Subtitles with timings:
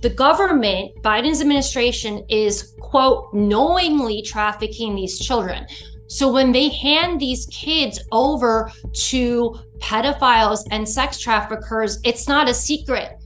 [0.00, 5.66] the government, Biden's administration, is, quote, knowingly trafficking these children.
[6.06, 12.54] So when they hand these kids over to pedophiles and sex traffickers, it's not a
[12.54, 13.16] secret.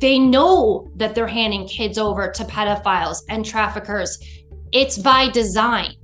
[0.00, 4.18] They know that they're handing kids over to pedophiles and traffickers.
[4.72, 5.94] It's by design.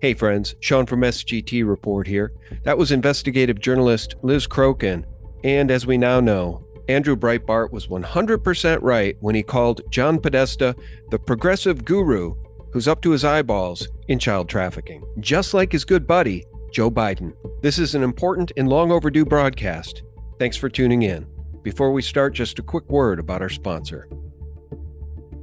[0.00, 2.32] Hey, friends, Sean from SGT Report here.
[2.64, 5.04] That was investigative journalist Liz Crokin.
[5.42, 10.76] And as we now know, Andrew Breitbart was 100% right when he called John Podesta
[11.10, 12.34] the progressive guru
[12.72, 17.32] who's up to his eyeballs in child trafficking, just like his good buddy, Joe Biden.
[17.62, 20.02] This is an important and long overdue broadcast.
[20.38, 21.26] Thanks for tuning in.
[21.62, 24.08] Before we start, just a quick word about our sponsor.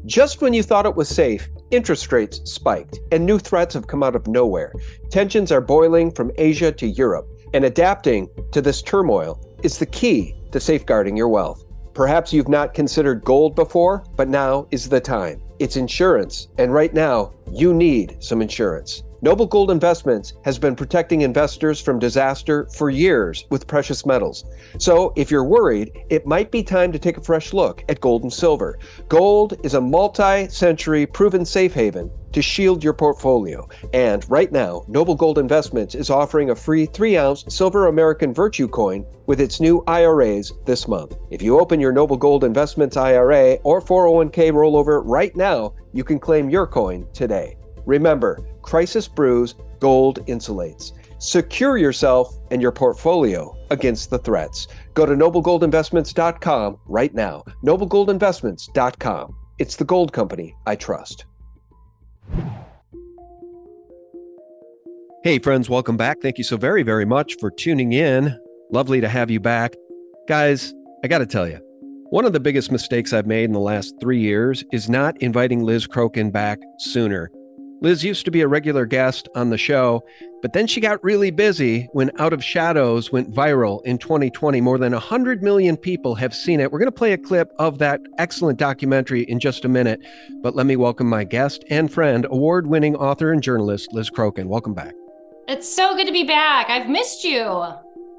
[0.06, 4.04] Just when you thought it was safe, interest rates spiked, and new threats have come
[4.04, 4.74] out of nowhere.
[5.10, 10.36] Tensions are boiling from Asia to Europe, and adapting to this turmoil is the key
[10.54, 11.66] to safeguarding your wealth.
[11.94, 15.42] Perhaps you've not considered gold before, but now is the time.
[15.60, 19.04] It's insurance, and right now, you need some insurance.
[19.24, 24.44] Noble Gold Investments has been protecting investors from disaster for years with precious metals.
[24.80, 28.24] So, if you're worried, it might be time to take a fresh look at gold
[28.24, 28.78] and silver.
[29.08, 33.66] Gold is a multi century proven safe haven to shield your portfolio.
[33.94, 38.68] And right now, Noble Gold Investments is offering a free 3 ounce silver American Virtue
[38.68, 41.16] coin with its new IRAs this month.
[41.32, 46.20] If you open your Noble Gold Investments IRA or 401k rollover right now, you can
[46.20, 47.56] claim your coin today.
[47.86, 50.94] Remember, Crisis Brews Gold Insulates.
[51.20, 54.68] Secure yourself and your portfolio against the threats.
[54.94, 57.44] Go to noblegoldinvestments.com right now.
[57.64, 59.36] Noblegoldinvestments.com.
[59.60, 61.26] It's the gold company I trust.
[65.24, 66.22] Hey, friends, welcome back.
[66.22, 68.38] Thank you so very, very much for tuning in.
[68.72, 69.74] Lovely to have you back.
[70.28, 71.60] Guys, I got to tell you,
[72.10, 75.64] one of the biggest mistakes I've made in the last three years is not inviting
[75.64, 77.32] Liz Crokin back sooner.
[77.84, 80.02] Liz used to be a regular guest on the show,
[80.42, 84.62] but then she got really busy when Out of Shadows went viral in 2020.
[84.62, 86.72] More than 100 million people have seen it.
[86.72, 90.00] We're going to play a clip of that excellent documentary in just a minute,
[90.42, 94.46] but let me welcome my guest and friend, award winning author and journalist, Liz Crokin.
[94.46, 94.94] Welcome back.
[95.50, 96.70] It's so good to be back.
[96.70, 97.44] I've missed you.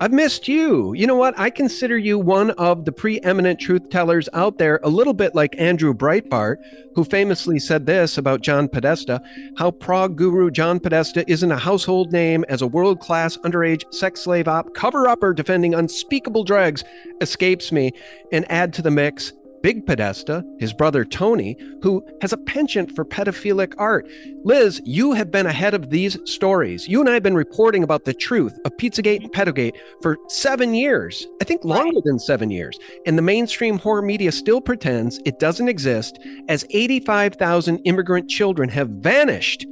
[0.00, 0.92] I've missed you.
[0.94, 1.38] You know what?
[1.38, 5.54] I consider you one of the preeminent truth tellers out there, a little bit like
[5.56, 6.56] Andrew Breitbart,
[6.96, 9.22] who famously said this about John Podesta
[9.56, 14.20] how prog guru John Podesta isn't a household name as a world class underage sex
[14.20, 16.82] slave op cover upper defending unspeakable drugs
[17.20, 17.92] escapes me.
[18.32, 19.32] And add to the mix
[19.64, 24.06] Big Podesta, his brother Tony, who has a penchant for pedophilic art.
[24.44, 26.86] Liz, you have been ahead of these stories.
[26.86, 30.74] You and I have been reporting about the truth of Pizzagate and Pedogate for seven
[30.74, 32.78] years, I think longer than seven years.
[33.06, 36.18] And the mainstream horror media still pretends it doesn't exist,
[36.50, 39.64] as 85,000 immigrant children have vanished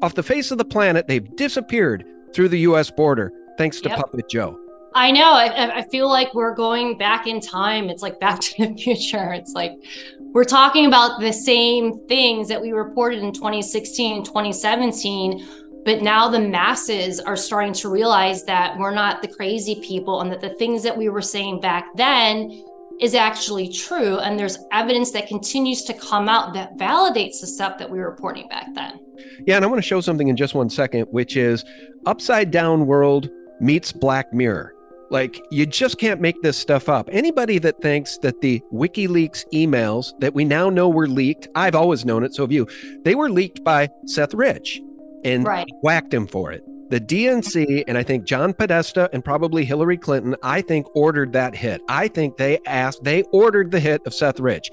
[0.00, 1.06] off the face of the planet.
[1.06, 2.90] They've disappeared through the U.S.
[2.90, 3.98] border thanks to yep.
[3.98, 4.63] Puppet Joe.
[4.94, 5.32] I know.
[5.32, 7.90] I, I, feel like we're going back in time.
[7.90, 9.32] It's like back to the future.
[9.32, 9.72] It's like
[10.18, 15.46] we're talking about the same things that we reported in 2016 and 2017.
[15.84, 20.32] But now the masses are starting to realize that we're not the crazy people and
[20.32, 22.64] that the things that we were saying back then
[23.00, 24.18] is actually true.
[24.18, 28.08] And there's evidence that continues to come out that validates the stuff that we were
[28.08, 29.00] reporting back then.
[29.46, 29.56] Yeah.
[29.56, 31.64] And I want to show something in just one second, which is
[32.06, 33.28] Upside Down World
[33.60, 34.73] meets Black Mirror.
[35.10, 37.08] Like, you just can't make this stuff up.
[37.12, 42.04] Anybody that thinks that the WikiLeaks emails that we now know were leaked, I've always
[42.04, 42.66] known it, so have you,
[43.04, 44.80] they were leaked by Seth Rich
[45.24, 45.68] and right.
[45.82, 46.62] whacked him for it.
[46.90, 51.54] The DNC and I think John Podesta and probably Hillary Clinton, I think, ordered that
[51.54, 51.80] hit.
[51.88, 54.70] I think they asked, they ordered the hit of Seth Rich.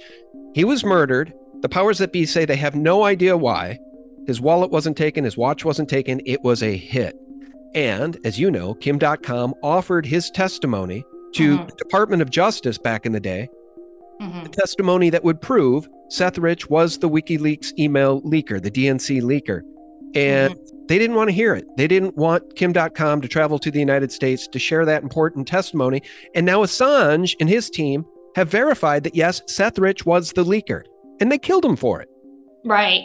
[0.53, 1.34] He was murdered.
[1.62, 3.80] The powers that be say they have no idea why.
[4.28, 6.22] His wallet wasn't taken, his watch wasn't taken.
[6.25, 7.16] It was a hit.
[7.74, 11.66] And as you know, Kim Dotcom offered his testimony to mm-hmm.
[11.66, 13.50] the Department of Justice back in the day,
[14.22, 14.45] mm-hmm.
[14.45, 19.62] a testimony that would prove Seth Rich was the WikiLeaks email leaker, the DNC leaker.
[20.13, 20.86] And mm-hmm.
[20.88, 21.66] they didn't want to hear it.
[21.78, 25.48] They didn't want Kim Dotcom to travel to the United States to share that important
[25.48, 26.01] testimony.
[26.36, 28.06] And now Assange and his team
[28.36, 30.84] have verified that yes, Seth Rich was the leaker,
[31.22, 32.10] and they killed him for it.
[32.66, 33.04] Right.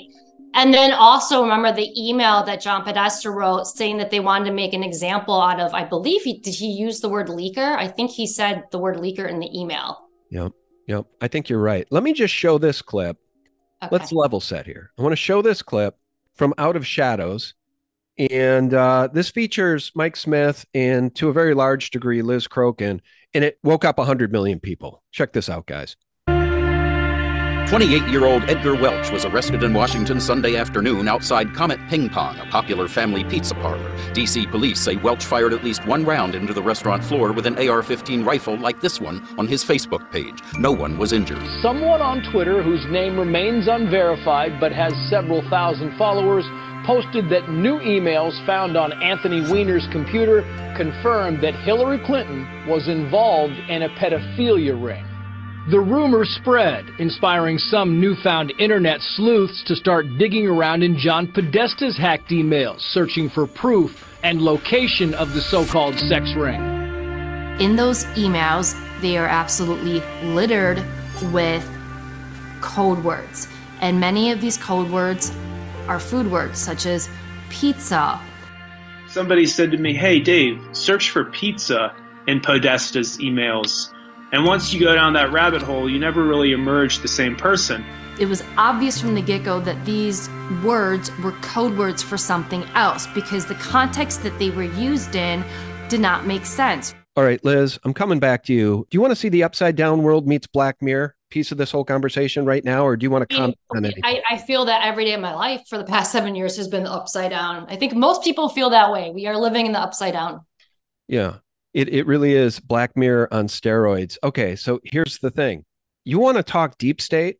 [0.56, 4.52] And then also remember the email that John Podesta wrote saying that they wanted to
[4.52, 7.76] make an example out of, I believe he did he use the word leaker?
[7.76, 10.08] I think he said the word leaker in the email.
[10.30, 10.52] Yep.
[10.88, 11.06] Yep.
[11.20, 11.86] I think you're right.
[11.90, 13.18] Let me just show this clip.
[13.82, 13.90] Okay.
[13.92, 14.92] Let's level set here.
[14.98, 15.98] I want to show this clip
[16.34, 17.52] from Out of Shadows.
[18.16, 23.00] And uh, this features Mike Smith and to a very large degree Liz Crokin,
[23.34, 25.02] and it woke up 100 million people.
[25.12, 25.96] Check this out, guys.
[27.68, 32.38] 28 year old Edgar Welch was arrested in Washington Sunday afternoon outside Comet Ping Pong,
[32.38, 33.90] a popular family pizza parlor.
[34.12, 34.46] D.C.
[34.46, 37.82] police say Welch fired at least one round into the restaurant floor with an AR
[37.82, 40.40] 15 rifle like this one on his Facebook page.
[40.60, 41.42] No one was injured.
[41.60, 46.44] Someone on Twitter, whose name remains unverified but has several thousand followers,
[46.86, 50.42] posted that new emails found on Anthony Weiner's computer
[50.76, 55.04] confirmed that Hillary Clinton was involved in a pedophilia ring.
[55.68, 61.96] The rumor spread, inspiring some newfound internet sleuths to start digging around in John Podesta's
[61.96, 66.62] hacked emails, searching for proof and location of the so called sex ring.
[67.58, 70.84] In those emails, they are absolutely littered
[71.32, 71.68] with
[72.60, 73.48] code words.
[73.80, 75.32] And many of these code words
[75.88, 77.08] are food words, such as
[77.50, 78.20] pizza.
[79.08, 81.92] Somebody said to me, Hey, Dave, search for pizza
[82.28, 83.92] in Podesta's emails
[84.32, 87.84] and once you go down that rabbit hole, you never really emerge the same person.
[88.18, 90.28] It was obvious from the get go that these
[90.64, 95.44] words were code words for something else because the context that they were used in
[95.88, 96.94] did not make sense.
[97.16, 98.86] All right, Liz, I'm coming back to you.
[98.90, 101.70] Do you want to see the upside down world meets Black Mirror piece of this
[101.70, 104.02] whole conversation right now, or do you want to comment on anything?
[104.04, 106.68] I, I feel that every day of my life for the past seven years has
[106.68, 107.66] been the upside down.
[107.68, 109.10] I think most people feel that way.
[109.14, 110.44] We are living in the upside down.
[111.08, 111.36] Yeah.
[111.76, 114.16] It it really is Black Mirror on steroids.
[114.24, 115.66] Okay, so here's the thing.
[116.06, 117.36] You want to talk deep state?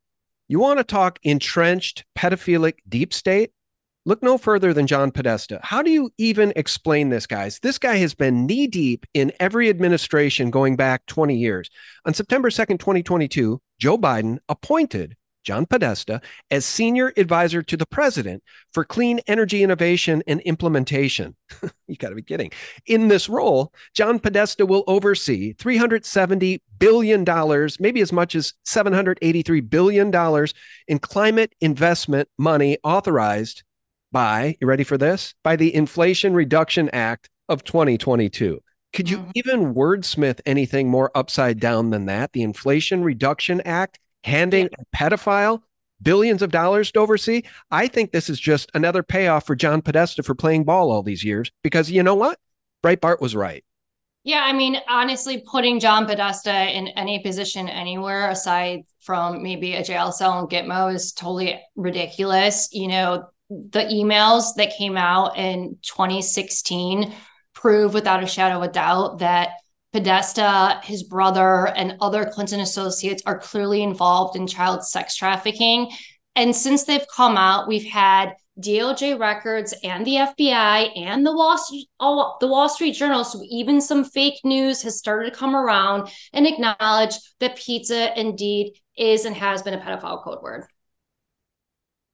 [0.47, 3.53] You want to talk entrenched pedophilic deep state?
[4.05, 5.59] Look no further than John Podesta.
[5.63, 7.61] How do you even explain this, guys?
[7.61, 11.71] This guy has been knee deep in every administration going back 20 years.
[12.05, 15.17] On September 2nd, 2022, Joe Biden appointed
[15.47, 16.21] John Podesta,
[16.51, 18.43] as senior advisor to the president
[18.75, 21.37] for clean energy innovation and implementation.
[21.87, 22.51] you got to be kidding.
[22.87, 27.25] In this role, John Podesta will oversee $370 billion,
[27.79, 30.47] maybe as much as $783 billion
[30.89, 33.63] in climate investment money authorized
[34.11, 35.35] by, you ready for this?
[35.45, 38.61] By the Inflation Reduction Act of 2022.
[38.93, 39.31] Could you mm-hmm.
[39.35, 42.33] even wordsmith anything more upside down than that?
[42.33, 45.63] The Inflation Reduction Act handing a pedophile
[46.03, 47.43] billions of dollars to oversee.
[47.71, 51.25] I think this is just another payoff for John Podesta for playing ball all these
[51.25, 52.39] years because you know what?
[52.85, 53.65] Breitbart was right.
[54.25, 59.85] Yeah, I mean, honestly, putting John Podesta in any position anywhere aside from maybe a
[59.85, 62.69] jail cell in Gitmo is totally ridiculous.
[62.73, 67.15] You know, the emails that came out in 2016
[67.55, 69.51] prove without a shadow of doubt that
[69.93, 75.91] Podesta, his brother, and other Clinton associates are clearly involved in child sex trafficking.
[76.35, 81.59] And since they've come out, we've had DOJ records and the FBI and the Wall
[82.01, 86.09] all, the Wall Street Journal, so even some fake news has started to come around
[86.33, 90.65] and acknowledge that pizza indeed is and has been a pedophile code word.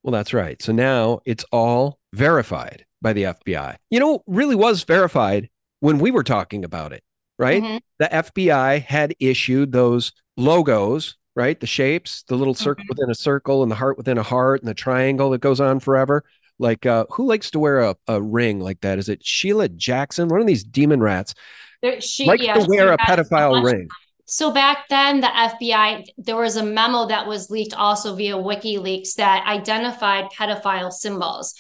[0.03, 0.61] Well, that's right.
[0.61, 3.77] So now it's all verified by the FBI.
[3.91, 5.49] You know, really was verified
[5.79, 7.05] when we were talking about it
[7.39, 7.63] right?
[7.63, 7.77] Mm-hmm.
[7.99, 11.59] The FBI had issued those logos, right?
[11.59, 12.89] The shapes, the little circle mm-hmm.
[12.91, 15.81] within a circle and the heart within a heart and the triangle that goes on
[15.81, 16.25] forever.
[16.59, 18.99] Like, uh, who likes to wear a, a ring like that?
[18.99, 20.29] Is it Sheila Jackson?
[20.29, 21.35] One of these demon rats
[21.83, 23.89] there, she likes yeah, to wear a pedophile ring.
[24.25, 29.15] So back then, the FBI, there was a memo that was leaked also via WikiLeaks
[29.17, 31.55] that identified pedophile symbols.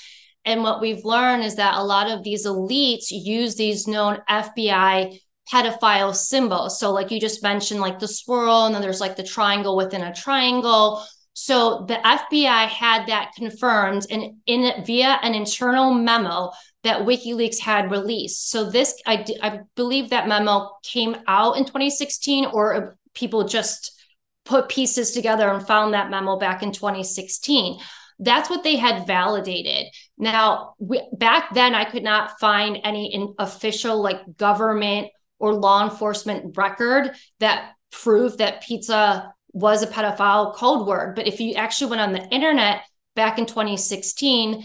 [0.44, 5.18] And what we've learned is that a lot of these elites use these known FBI
[5.50, 6.78] pedophile symbols.
[6.78, 10.02] So, like you just mentioned, like the swirl, and then there's like the triangle within
[10.02, 11.04] a triangle.
[11.34, 16.50] So the FBI had that confirmed and in via an internal memo
[16.82, 18.50] that WikiLeaks had released.
[18.50, 23.98] So this, I, I believe that memo came out in 2016, or people just
[24.44, 27.78] put pieces together and found that memo back in 2016
[28.18, 29.86] that's what they had validated
[30.18, 35.08] now we, back then i could not find any official like government
[35.42, 41.16] or law enforcement record that proved that pizza was a pedophile code word.
[41.16, 42.82] But if you actually went on the internet
[43.16, 44.62] back in 2016,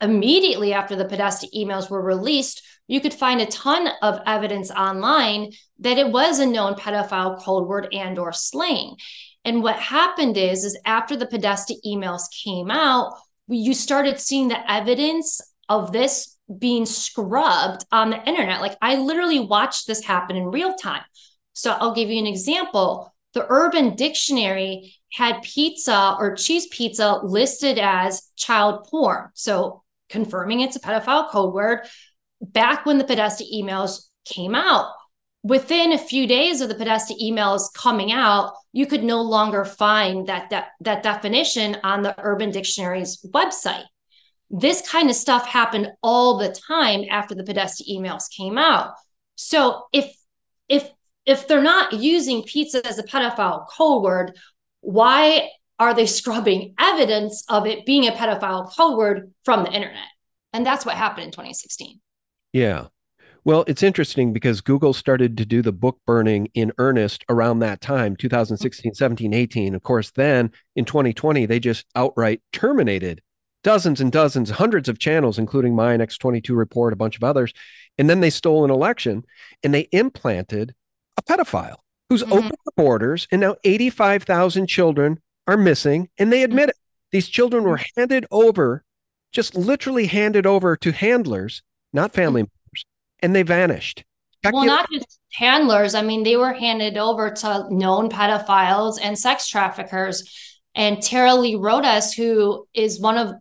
[0.00, 5.50] immediately after the Podesta emails were released, you could find a ton of evidence online
[5.80, 8.94] that it was a known pedophile code word and or slang.
[9.44, 13.14] And what happened is, is after the Podesta emails came out,
[13.48, 18.60] you started seeing the evidence of this being scrubbed on the internet.
[18.60, 21.02] Like I literally watched this happen in real time.
[21.52, 23.14] So I'll give you an example.
[23.32, 29.30] The Urban Dictionary had pizza or cheese pizza listed as child porn.
[29.34, 31.80] So confirming it's a pedophile code word
[32.40, 34.92] back when the Podesta emails came out.
[35.44, 40.26] within a few days of the Podesta emails coming out, you could no longer find
[40.26, 43.84] that, that, that definition on the Urban Dictionary's website.
[44.56, 48.94] This kind of stuff happened all the time after the Podesta emails came out.
[49.34, 50.14] So if
[50.68, 50.88] if
[51.26, 54.38] if they're not using pizza as a pedophile code word,
[54.80, 60.06] why are they scrubbing evidence of it being a pedophile code word from the internet?
[60.52, 62.00] And that's what happened in 2016.
[62.52, 62.86] Yeah.
[63.44, 67.80] Well, it's interesting because Google started to do the book burning in earnest around that
[67.80, 69.74] time, 2016, 17, 18.
[69.74, 73.20] Of course, then in 2020, they just outright terminated
[73.64, 77.52] dozens and dozens, hundreds of channels, including mine, X22 Report, a bunch of others.
[77.98, 79.24] And then they stole an election
[79.64, 80.74] and they implanted
[81.16, 81.78] a pedophile
[82.08, 82.32] who's mm-hmm.
[82.32, 83.26] opened the borders.
[83.32, 86.08] And now 85,000 children are missing.
[86.18, 86.76] And they admit it.
[87.10, 88.00] These children were mm-hmm.
[88.00, 88.84] handed over,
[89.32, 92.52] just literally handed over to handlers, not family mm-hmm.
[92.66, 92.84] members,
[93.20, 94.04] and they vanished.
[94.44, 95.94] well, not just handlers.
[95.94, 100.52] I mean, they were handed over to known pedophiles and sex traffickers.
[100.74, 103.34] And Tara Lee Rodas, who is one of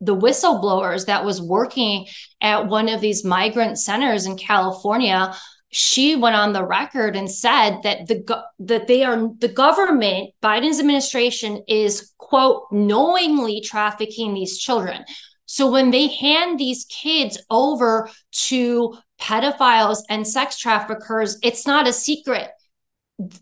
[0.00, 2.06] the whistleblowers that was working
[2.40, 5.34] at one of these migrant centers in California
[5.70, 10.80] she went on the record and said that the that they are the government Biden's
[10.80, 15.04] administration is quote knowingly trafficking these children.
[15.46, 18.10] So when they hand these kids over
[18.48, 22.50] to pedophiles and sex traffickers, it's not a secret.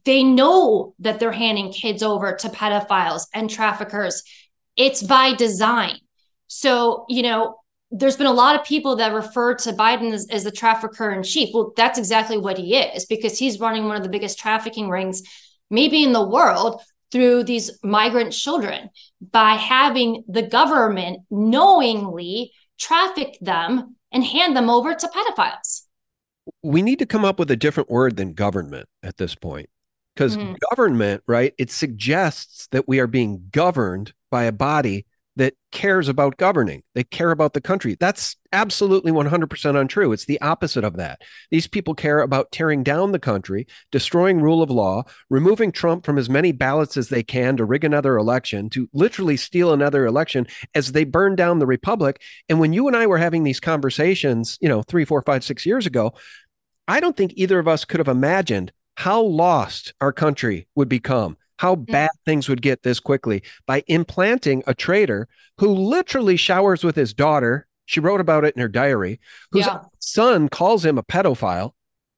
[0.05, 4.23] They know that they're handing kids over to pedophiles and traffickers.
[4.77, 5.99] It's by design.
[6.49, 7.57] So, you know,
[7.91, 11.23] there's been a lot of people that refer to Biden as, as the trafficker in
[11.23, 11.51] chief.
[11.55, 15.23] Well, that's exactly what he is because he's running one of the biggest trafficking rings,
[15.71, 18.91] maybe in the world, through these migrant children
[19.31, 25.83] by having the government knowingly traffic them and hand them over to pedophiles.
[26.63, 29.69] We need to come up with a different word than government at this point
[30.15, 30.55] because mm-hmm.
[30.71, 31.55] government, right?
[31.59, 36.83] It suggests that we are being governed by a body that cares about governing.
[36.95, 37.97] They care about the country.
[38.01, 40.13] That's absolutely 100% untrue.
[40.13, 41.21] It's the opposite of that.
[41.51, 46.17] These people care about tearing down the country, destroying rule of law, removing Trump from
[46.17, 50.47] as many ballots as they can to rig another election, to literally steal another election
[50.75, 52.23] as they burn down the republic.
[52.49, 55.67] And when you and I were having these conversations, you know, three, four, five, six
[55.67, 56.15] years ago,
[56.89, 61.37] I don't think either of us could have imagined how lost our country would become
[61.59, 61.87] how mm.
[61.87, 67.15] bad things would get this quickly by implanting a traitor who literally showers with his
[67.15, 67.67] daughter.
[67.87, 69.21] She wrote about it in her diary,
[69.53, 69.83] whose yeah.
[70.01, 71.73] son calls him a pedophile,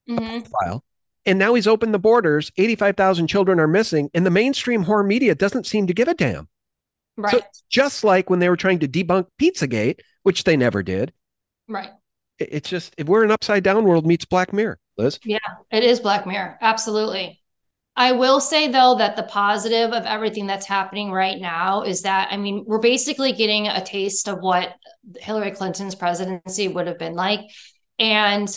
[0.09, 0.19] mm-hmm.
[0.19, 0.81] a pedophile.
[1.27, 2.51] And now he's opened the borders.
[2.57, 6.49] 85,000 children are missing, and the mainstream horror media doesn't seem to give a damn.
[7.19, 7.33] Right.
[7.33, 11.13] So just like when they were trying to debunk Pizzagate, which they never did.
[11.69, 11.91] Right.
[12.39, 15.19] It's just, if we're an upside down world meets Black Mirror, Liz.
[15.25, 15.39] Yeah,
[15.71, 16.57] it is Black Mirror.
[16.61, 17.43] Absolutely.
[17.99, 22.29] I will say though that the positive of everything that's happening right now is that
[22.31, 24.73] I mean we're basically getting a taste of what
[25.17, 27.41] Hillary Clinton's presidency would have been like.
[27.99, 28.49] And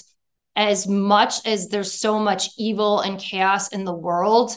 [0.56, 4.56] as much as there's so much evil and chaos in the world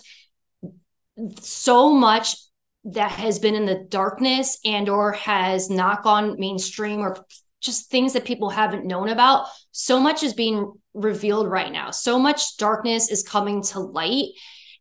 [1.41, 2.37] so much
[2.85, 7.25] that has been in the darkness and or has not gone mainstream or
[7.63, 11.91] just things that people haven't known about so much is being revealed right now.
[11.91, 14.33] So much darkness is coming to light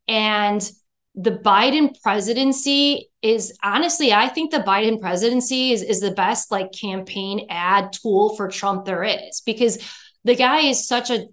[0.07, 0.69] and
[1.15, 6.71] the Biden presidency is honestly, I think the Biden presidency is, is the best like
[6.71, 9.77] campaign ad tool for Trump there is because
[10.23, 11.27] the guy is such a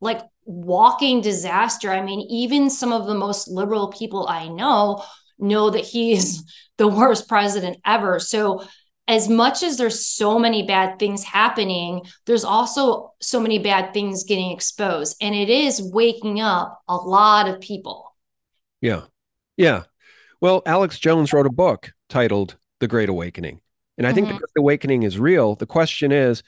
[0.00, 1.90] like walking disaster.
[1.92, 5.04] I mean, even some of the most liberal people I know
[5.38, 6.44] know that he is
[6.78, 8.18] the worst president ever.
[8.18, 8.64] So
[9.12, 14.24] as much as there's so many bad things happening, there's also so many bad things
[14.24, 15.16] getting exposed.
[15.20, 18.16] And it is waking up a lot of people.
[18.80, 19.02] Yeah.
[19.58, 19.82] Yeah.
[20.40, 23.60] Well, Alex Jones wrote a book titled The Great Awakening.
[23.98, 24.14] And I mm-hmm.
[24.14, 24.38] think the mm-hmm.
[24.38, 25.56] Great Awakening is real.
[25.56, 26.42] The question is,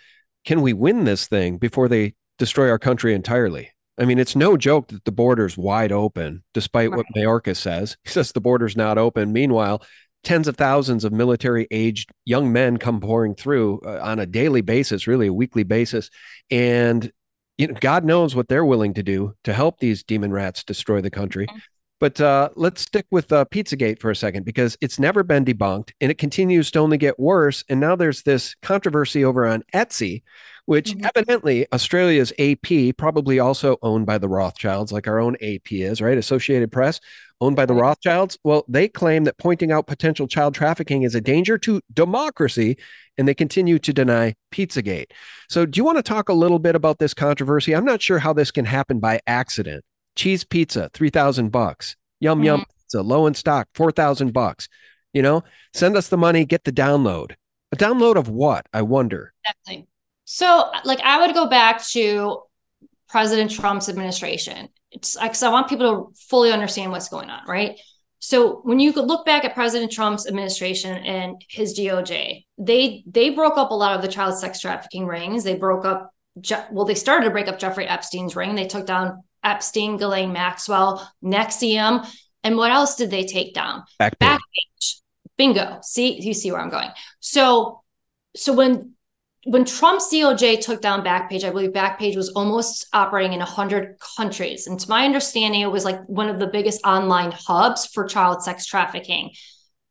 [0.47, 3.73] can we win this thing before they destroy our country entirely?
[3.99, 6.97] I mean, it's no joke that the border's wide open, despite right.
[6.97, 7.99] what Mayorkas says.
[8.05, 9.35] He says the border's not open.
[9.35, 9.83] Meanwhile,
[10.25, 14.61] tens of thousands of military aged young men come pouring through uh, on a daily
[14.61, 16.11] basis, really a weekly basis.
[16.51, 17.11] And
[17.59, 21.01] you know, God knows what they're willing to do to help these demon rats destroy
[21.01, 21.47] the country.
[21.47, 21.59] Mm-hmm.
[22.01, 25.93] But uh, let's stick with uh, Pizzagate for a second because it's never been debunked
[26.01, 27.65] and it continues to only get worse.
[27.69, 30.23] And now there's this controversy over on Etsy,
[30.67, 31.07] which mm-hmm.
[31.07, 36.19] evidently Australia's AP, probably also owned by the Rothschilds, like our own AP is, right?
[36.19, 37.01] Associated Press,
[37.41, 38.39] owned by the Rothschilds.
[38.45, 42.77] Well, they claim that pointing out potential child trafficking is a danger to democracy,
[43.19, 45.13] and they continue to deny Pizzagate.
[45.49, 47.75] So, do you want to talk a little bit about this controversy?
[47.75, 49.85] I'm not sure how this can happen by accident.
[50.17, 51.97] Cheese pizza, three thousand bucks.
[52.21, 52.45] Yum mm-hmm.
[52.45, 54.69] yum pizza, low in stock, four thousand bucks.
[55.13, 57.33] You know, send us the money, get the download.
[57.73, 58.67] A download of what?
[58.73, 59.33] I wonder.
[59.45, 59.87] Exactly.
[60.25, 62.43] So, like, I would go back to
[63.09, 64.69] President Trump's administration.
[64.91, 67.79] It's because I want people to fully understand what's going on, right?
[68.19, 73.31] So when you could look back at President Trump's administration and his DOJ, they they
[73.31, 75.45] broke up a lot of the child sex trafficking rings.
[75.45, 76.11] They broke up,
[76.71, 78.55] well, they started to break up Jeffrey Epstein's ring.
[78.55, 82.09] They took down Epstein, Ghislaine Maxwell, NXIVM,
[82.43, 83.83] and what else did they take down?
[84.01, 84.17] Backpage.
[84.21, 85.01] Backpage.
[85.37, 85.79] Bingo.
[85.83, 86.91] See, you see where I'm going.
[87.21, 87.83] So,
[88.37, 88.95] so when
[89.45, 94.67] when Trump's DOJ took down Backpage, I believe Backpage was almost operating in 100 countries.
[94.67, 98.43] And to my understanding, it was like one of the biggest online hubs for child
[98.43, 99.33] sex trafficking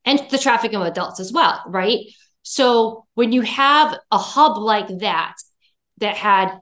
[0.06, 2.00] and the trafficking of adults as well, right?
[2.42, 5.36] So when you have a hub like that,
[6.00, 6.58] that had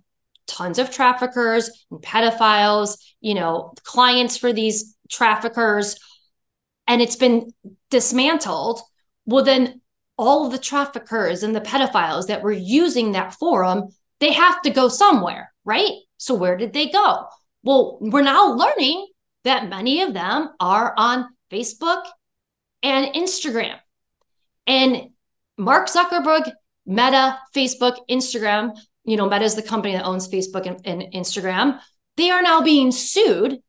[0.47, 5.97] tons of traffickers and pedophiles, you know, clients for these traffickers,
[6.87, 7.51] and it's been
[7.89, 8.81] dismantled,
[9.25, 9.80] well, then
[10.21, 14.69] all of the traffickers and the pedophiles that were using that forum, they have to
[14.69, 15.91] go somewhere, right?
[16.17, 17.25] So where did they go?
[17.63, 19.07] Well, we're now learning
[19.43, 22.03] that many of them are on Facebook
[22.83, 23.77] and Instagram.
[24.67, 25.09] And
[25.57, 26.51] Mark Zuckerberg,
[26.85, 31.79] Meta, Facebook, Instagram, you know, Meta is the company that owns Facebook and, and Instagram.
[32.17, 33.59] They are now being sued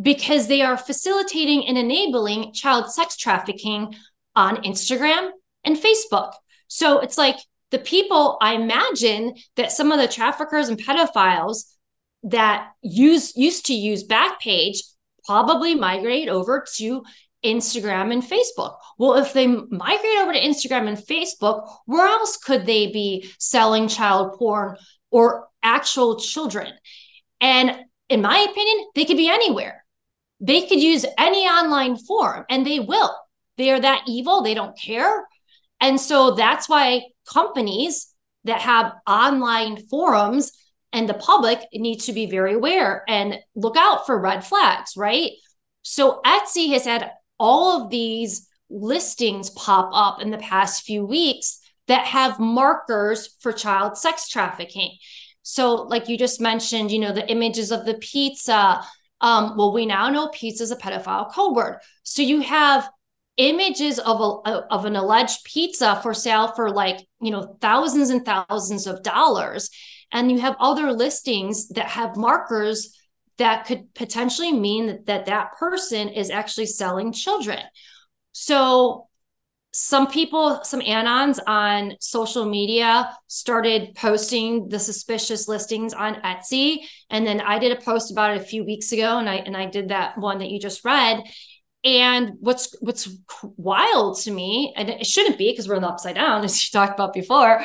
[0.00, 3.94] because they are facilitating and enabling child sex trafficking
[4.34, 5.30] on Instagram
[5.64, 6.32] and Facebook.
[6.68, 7.36] So it's like
[7.70, 11.64] the people I imagine that some of the traffickers and pedophiles
[12.24, 14.78] that use used to use Backpage
[15.24, 17.02] probably migrate over to
[17.44, 18.76] Instagram and Facebook.
[18.98, 23.88] Well, if they migrate over to Instagram and Facebook, where else could they be selling
[23.88, 24.76] child porn
[25.10, 26.72] or actual children?
[27.40, 27.76] And
[28.08, 29.84] in my opinion, they could be anywhere.
[30.40, 33.14] They could use any online forum and they will.
[33.56, 34.42] They are that evil.
[34.42, 35.26] They don't care.
[35.82, 38.06] And so that's why companies
[38.44, 40.52] that have online forums
[40.92, 45.32] and the public need to be very aware and look out for red flags, right?
[45.82, 51.58] So Etsy has had all of these listings pop up in the past few weeks
[51.88, 54.96] that have markers for child sex trafficking.
[55.42, 58.80] So, like you just mentioned, you know, the images of the pizza.
[59.20, 61.78] Um, well, we now know pizza is a pedophile code word.
[62.04, 62.88] So you have
[63.36, 68.24] images of a of an alleged pizza for sale for like you know thousands and
[68.24, 69.70] thousands of dollars.
[70.12, 72.98] And you have other listings that have markers
[73.38, 77.60] that could potentially mean that that, that person is actually selling children.
[78.32, 79.08] So
[79.72, 86.80] some people some anons on social media started posting the suspicious listings on etsy.
[87.08, 89.56] And then i did a post about it a few weeks ago and i and
[89.56, 91.22] i did that one that you just read
[91.84, 93.08] and what's what's
[93.56, 96.78] wild to me, and it shouldn't be because we're in the upside down, as you
[96.78, 97.62] talked about before.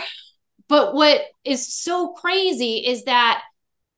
[0.67, 3.41] But what is so crazy is that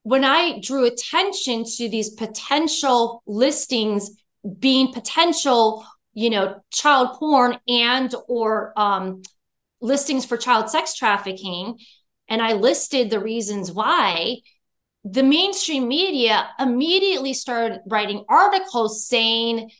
[0.03, 4.11] when I drew attention to these potential listings
[4.59, 9.23] being potential, you know, child porn and or um,
[9.81, 11.79] listings for child sex trafficking,
[12.27, 14.37] and I listed the reasons why,
[15.03, 19.71] the mainstream media immediately started writing articles saying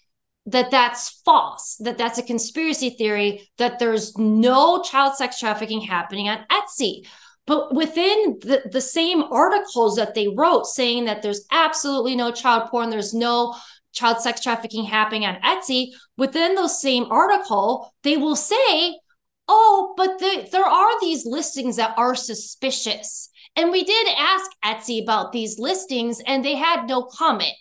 [0.52, 6.28] that that's false, that that's a conspiracy theory, that there's no child sex trafficking happening
[6.28, 7.08] on Etsy.
[7.46, 12.70] But within the, the same articles that they wrote saying that there's absolutely no child
[12.70, 13.56] porn, there's no
[13.92, 19.00] child sex trafficking happening on Etsy, within those same article, they will say,
[19.48, 23.30] oh, but the, there are these listings that are suspicious.
[23.56, 27.54] And we did ask Etsy about these listings and they had no comment.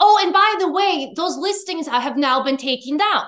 [0.00, 3.24] Oh, and by the way, those listings have now been taken down.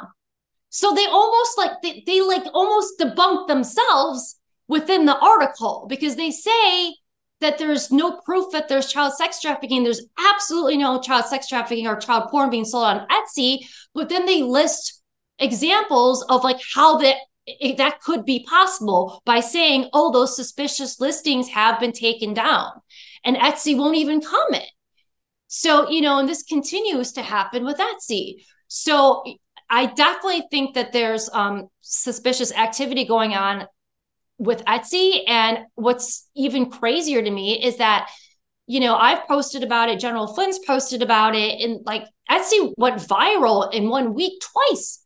[0.68, 6.30] So they almost like they, they like almost debunk themselves within the article because they
[6.30, 6.94] say
[7.40, 9.82] that there's no proof that there's child sex trafficking.
[9.82, 13.66] There's absolutely no child sex trafficking or child porn being sold on Etsy.
[13.94, 15.02] But then they list
[15.38, 17.16] examples of like how that
[17.78, 22.70] that could be possible by saying, oh, those suspicious listings have been taken down.
[23.24, 24.70] And Etsy won't even comment.
[25.52, 28.44] So, you know, and this continues to happen with Etsy.
[28.68, 29.24] So
[29.68, 33.66] I definitely think that there's um, suspicious activity going on
[34.38, 35.22] with Etsy.
[35.26, 38.08] And what's even crazier to me is that,
[38.68, 42.98] you know, I've posted about it, General Flynn's posted about it, and like Etsy went
[42.98, 45.04] viral in one week twice.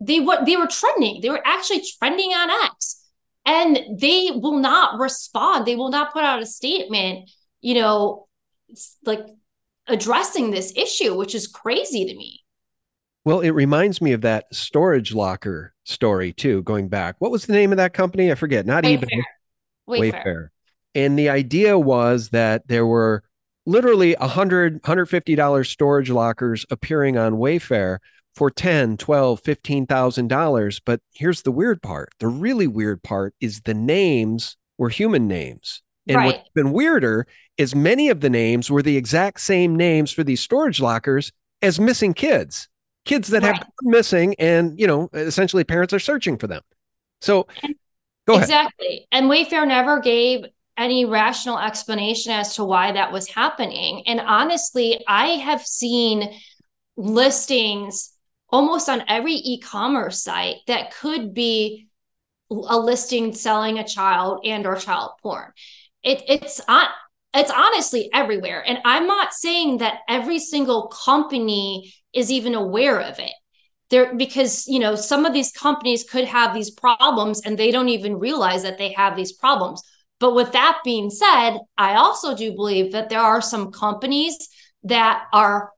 [0.00, 1.20] They what they were trending.
[1.20, 3.04] They were actually trending on X.
[3.44, 5.64] And they will not respond.
[5.64, 8.26] They will not put out a statement, you know,
[9.04, 9.24] like
[9.88, 12.40] addressing this issue, which is crazy to me.
[13.24, 17.16] Well, it reminds me of that storage locker story too, going back.
[17.18, 18.30] What was the name of that company?
[18.30, 18.66] I forget.
[18.66, 19.02] Not Wayfair.
[19.02, 19.22] eBay.
[19.88, 20.12] Wayfair.
[20.12, 20.48] Wayfair.
[20.94, 23.24] And the idea was that there were
[23.66, 27.98] literally 100 $150 storage lockers appearing on Wayfair
[28.36, 32.10] for 10, 12, 15,000 dollars, but here's the weird part.
[32.20, 35.82] The really weird part is the names were human names.
[36.08, 36.26] And Right.
[36.26, 40.40] what's been weirder is many of the names were the exact same names for these
[40.40, 42.68] storage lockers as missing kids.
[43.04, 43.60] Kids that have Right.
[43.60, 46.62] gone missing and, you know, essentially parents are searching for them.
[47.20, 47.46] So
[48.26, 48.44] go ahead.
[48.44, 49.08] Exactly.
[49.10, 50.44] And Wayfair never gave
[50.76, 54.06] any rational explanation as to why that was happening.
[54.06, 56.38] And honestly, I have seen
[56.96, 58.12] listings
[58.50, 61.88] almost on every e-commerce site that could be
[62.50, 65.52] a listing selling a child and or child porn.
[66.06, 66.86] It, it's on
[67.34, 68.64] it's honestly everywhere.
[68.66, 73.32] And I'm not saying that every single company is even aware of it
[73.90, 77.88] there because you know some of these companies could have these problems and they don't
[77.88, 79.82] even realize that they have these problems
[80.18, 84.48] but with that being said i also do believe that there are some companies
[84.82, 85.70] that are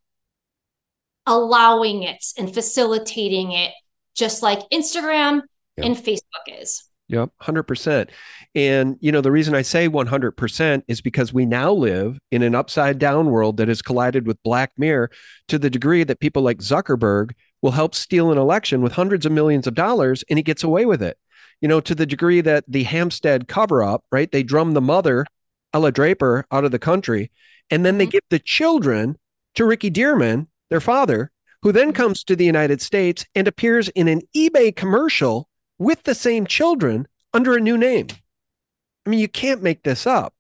[1.27, 3.73] allowing it and facilitating it
[4.15, 5.43] just like instagram
[5.77, 5.87] Yeah.
[5.87, 8.11] and facebook is Yep, 100%.
[8.59, 12.57] And, you know, the reason I say 100% is because we now live in an
[12.57, 15.13] upside down world that has collided with Black Mirror
[15.47, 19.31] to the degree that people like Zuckerberg will help steal an election with hundreds of
[19.31, 21.19] millions of dollars and he gets away with it.
[21.61, 24.31] You know, to the degree that the Hampstead cover up, right?
[24.33, 25.25] They drum the mother,
[25.73, 27.31] Ella Draper, out of the country,
[27.71, 28.13] and then they Mhm.
[28.13, 29.19] give the children
[29.55, 31.31] to Ricky Dearman, their father,
[31.63, 31.95] who then Mhm.
[31.95, 37.07] comes to the United States and appears in an eBay commercial with the same children
[37.33, 38.09] under a new name.
[39.09, 40.35] I mean, you can't make this up.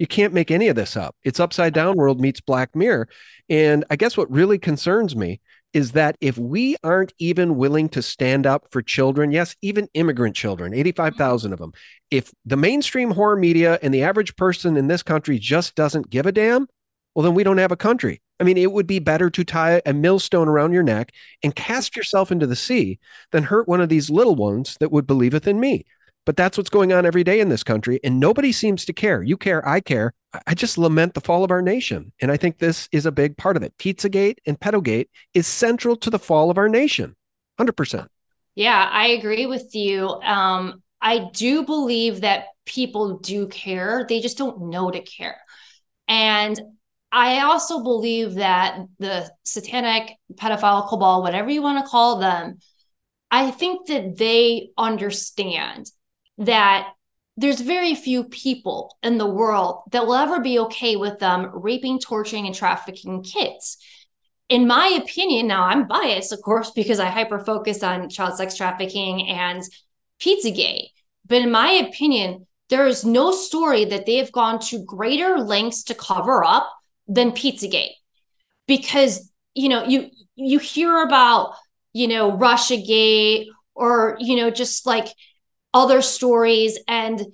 [0.00, 1.14] You can't make any of this up.
[1.22, 3.08] It's upside down world meets Black Mirror.
[3.48, 5.40] And I guess what really concerns me
[5.72, 10.34] is that if we aren't even willing to stand up for children, yes, even immigrant
[10.34, 11.72] children, 85,000 of them,
[12.10, 16.26] if the mainstream horror media and the average person in this country just doesn't give
[16.26, 16.66] a damn,
[17.14, 18.20] well, then we don't have a country.
[18.40, 21.12] I mean, it would be better to tie a millstone around your neck
[21.44, 22.98] and cast yourself into the sea
[23.30, 25.84] than hurt one of these little ones that would believeth in me.
[26.24, 29.22] But that's what's going on every day in this country, and nobody seems to care.
[29.22, 30.14] You care, I care.
[30.46, 32.12] I- just lament the fall of our nation.
[32.20, 33.76] And I think this is a big part of it.
[33.78, 37.16] Pizzagate and Pedogate is central to the fall of our nation.
[37.58, 38.08] 100%.
[38.54, 40.08] Yeah, I agree with you.
[40.08, 44.06] Um, I do believe that people do care.
[44.08, 45.40] They just don't know to care.
[46.06, 46.58] And
[47.10, 52.58] I also believe that the satanic pedophile cabal, whatever you want to call them,
[53.30, 55.90] I think that they understand
[56.44, 56.92] that
[57.36, 61.98] there's very few people in the world that will ever be okay with them raping,
[61.98, 63.78] torturing, and trafficking kids
[64.52, 68.54] in my opinion, now I'm biased, of course, because I hyper focus on child sex
[68.54, 69.62] trafficking and
[70.20, 70.88] Pizzagate.
[71.26, 75.84] But in my opinion, there is no story that they have gone to greater lengths
[75.84, 76.70] to cover up
[77.08, 77.94] than Pizzagate.
[78.68, 81.54] Because, you know, you you hear about,
[81.94, 85.06] you know, Russiagate or, you know, just like
[85.74, 87.24] other stories and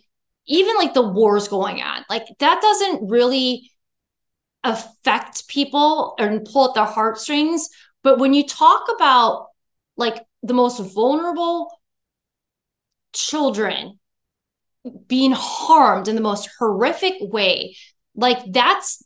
[0.47, 2.05] even like the wars going on.
[2.09, 3.71] Like that doesn't really
[4.65, 7.69] affect people and pull at their heartstrings.
[8.03, 9.49] But when you talk about
[9.97, 11.71] like the most vulnerable
[13.13, 13.99] children
[15.07, 17.77] being harmed in the most horrific way,
[18.15, 19.03] like that's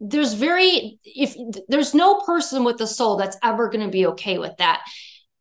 [0.00, 1.34] there's very if
[1.68, 4.82] there's no person with a soul that's ever going to be okay with that.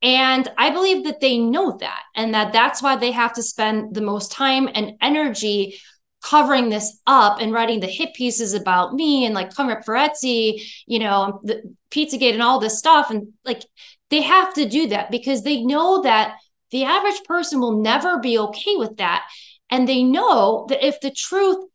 [0.08, 3.93] And I believe that they know that and that that's why they have to spend
[3.93, 5.82] the most time and energy
[6.24, 9.96] covering this up and writing the hit pieces about me and like covering up for
[9.96, 13.12] Etsy, you know, the Pizzagate and all this stuff.
[13.12, 13.65] And like
[14.10, 16.38] they have to do that because they know that
[16.72, 19.28] the average person will never be okay with that.
[19.70, 21.65] And they know that if the truth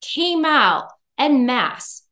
[0.00, 2.04] came out en masse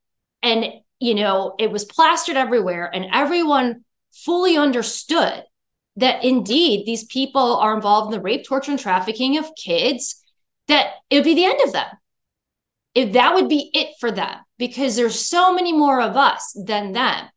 [0.43, 5.45] and, you know, it was plastered everywhere and everyone fully understood
[6.01, 10.23] that indeed these people are involved in the rape, torture, and trafficking of kids
[10.69, 11.87] that it would be the end of them.
[12.95, 16.93] If that would be it for them, because there's so many more of us than
[16.93, 17.29] them.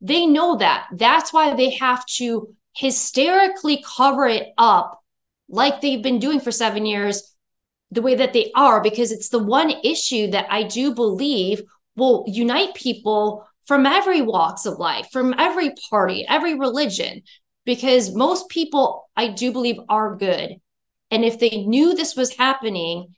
[0.00, 0.88] They know that.
[0.92, 5.00] That's why they have to hysterically cover it up
[5.48, 7.34] like they've been doing for seven years
[7.90, 11.62] the way that they are because it's the one issue that I do believe
[11.96, 17.22] will unite people from every walks of life, from every party, every religion,
[17.70, 20.60] because most people, I do believe, are good.
[21.12, 23.14] And if they knew this was happening,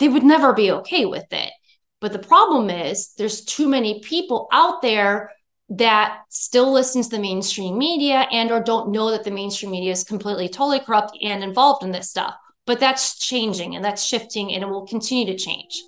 [0.00, 1.52] they would never be okay with it.
[2.00, 5.30] But the problem is there's too many people out there
[5.68, 9.92] that still listen to the mainstream media and or don't know that the mainstream media
[9.92, 12.34] is completely totally corrupt and involved in this stuff.
[12.66, 15.80] But that's changing and that's shifting and it will continue to change.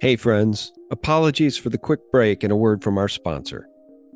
[0.00, 3.68] Hey friends, apologies for the quick break and a word from our sponsor.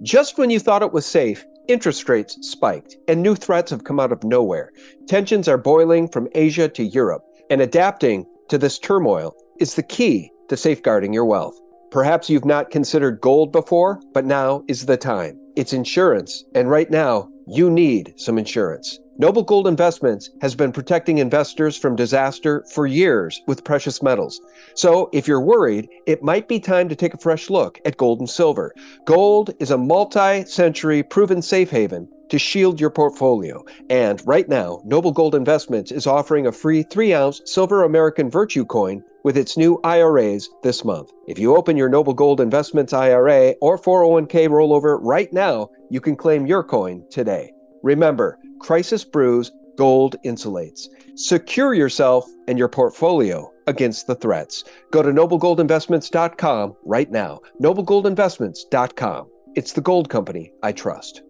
[0.02, 4.00] Just when you thought it was safe, interest rates spiked and new threats have come
[4.00, 4.72] out of nowhere.
[5.06, 10.30] Tensions are boiling from Asia to Europe, and adapting to this turmoil is the key
[10.48, 11.58] to safeguarding your wealth.
[11.90, 15.38] Perhaps you've not considered gold before, but now is the time.
[15.56, 18.98] It's insurance, and right now, you need some insurance.
[19.20, 24.40] Noble Gold Investments has been protecting investors from disaster for years with precious metals.
[24.74, 28.20] So, if you're worried, it might be time to take a fresh look at gold
[28.20, 28.74] and silver.
[29.04, 33.62] Gold is a multi century proven safe haven to shield your portfolio.
[33.90, 38.64] And right now, Noble Gold Investments is offering a free 3 ounce silver American Virtue
[38.64, 41.10] coin with its new IRAs this month.
[41.28, 46.16] If you open your Noble Gold Investments IRA or 401k rollover right now, you can
[46.16, 47.52] claim your coin today.
[47.82, 50.88] Remember, crisis brews, gold insulates.
[51.14, 54.64] Secure yourself and your portfolio against the threats.
[54.90, 57.40] Go to noblegoldinvestments.com right now.
[57.62, 59.26] Noblegoldinvestments.com.
[59.54, 61.22] It's the gold company I trust.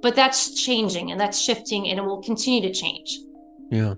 [0.00, 3.18] But that's changing and that's shifting and it will continue to change.
[3.70, 3.94] Yeah.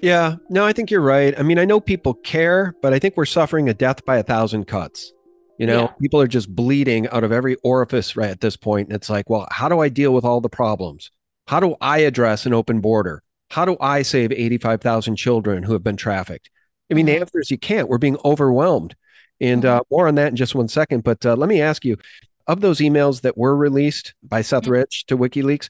[0.00, 1.38] Yeah, no, I think you're right.
[1.38, 4.22] I mean, I know people care, but I think we're suffering a death by a
[4.22, 5.12] thousand cuts.
[5.58, 5.92] You know, yeah.
[6.00, 8.88] people are just bleeding out of every orifice right at this point.
[8.88, 11.10] And it's like, well, how do I deal with all the problems?
[11.48, 13.22] How do I address an open border?
[13.50, 16.48] How do I save 85,000 children who have been trafficked?
[16.90, 17.22] I mean, the mm-hmm.
[17.22, 17.88] answer is you can't.
[17.88, 18.94] We're being overwhelmed.
[19.40, 19.78] And mm-hmm.
[19.78, 21.02] uh, more on that in just one second.
[21.02, 21.96] But uh, let me ask you
[22.46, 24.72] of those emails that were released by Seth mm-hmm.
[24.72, 25.68] Rich to WikiLeaks,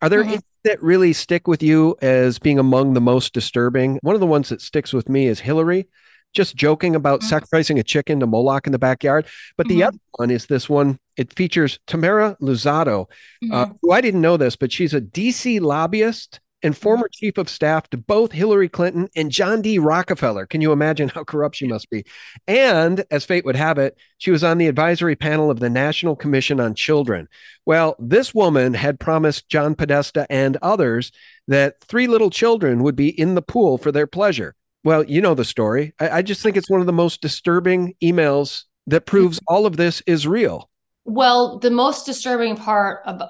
[0.00, 0.36] are there mm-hmm.
[0.64, 3.98] that really stick with you as being among the most disturbing?
[4.02, 5.88] One of the ones that sticks with me is Hillary
[6.34, 7.28] just joking about mm-hmm.
[7.28, 9.26] sacrificing a chicken to Moloch in the backyard.
[9.56, 9.88] But the mm-hmm.
[9.88, 10.98] other one is this one.
[11.16, 13.52] It features Tamara Luzzatto, uh, mm-hmm.
[13.52, 17.50] uh, who I didn't know this, but she's a DC lobbyist and former chief of
[17.50, 19.78] staff to both Hillary Clinton and John D.
[19.78, 20.46] Rockefeller.
[20.46, 22.06] Can you imagine how corrupt she must be?
[22.48, 26.16] And as fate would have it, she was on the advisory panel of the National
[26.16, 27.28] Commission on Children.
[27.66, 31.12] Well, this woman had promised John Podesta and others
[31.46, 34.54] that three little children would be in the pool for their pleasure.
[34.84, 35.94] Well, you know the story.
[35.98, 39.54] I, I just think it's one of the most disturbing emails that proves mm-hmm.
[39.54, 40.70] all of this is real.
[41.04, 43.22] Well, the most disturbing part of